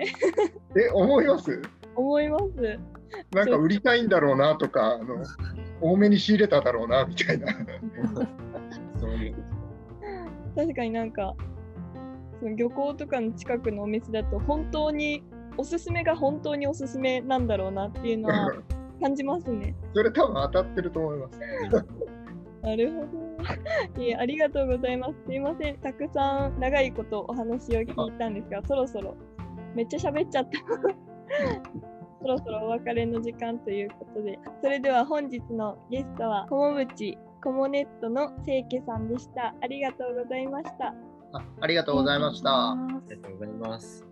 [0.77, 1.63] え、思います？
[1.95, 2.79] 思います。
[3.33, 5.23] なんか売りたいんだろうなとか、あの
[5.81, 7.47] 多めに仕入れただろうなみたいな。
[8.99, 9.35] そういう
[10.57, 11.35] 確かになんか
[12.41, 15.23] その漁港とかの近くのお店だと本当に
[15.57, 18.53] おすすめが本当におすすめなんだろうなっていうのは
[19.01, 19.75] 感じますね。
[19.95, 21.41] それ多分当たってると思います。
[22.63, 23.01] なるほ
[23.97, 24.03] ど。
[24.03, 25.15] いえ、ありがとうございます。
[25.27, 25.79] すいません。
[25.79, 29.17] たくさん長いことお話を聞いたんですが、そろそろ
[29.75, 32.00] めっちゃ喋っちゃった。
[32.21, 39.55] そろそろお別れの時間ということで、それでは本日のゲストは、コモブチコモネットの清家さんでした。
[39.63, 40.95] ありがとうございました。
[41.33, 42.73] あありがとうございました。
[42.73, 42.77] あ
[43.09, 44.10] りがとうございます。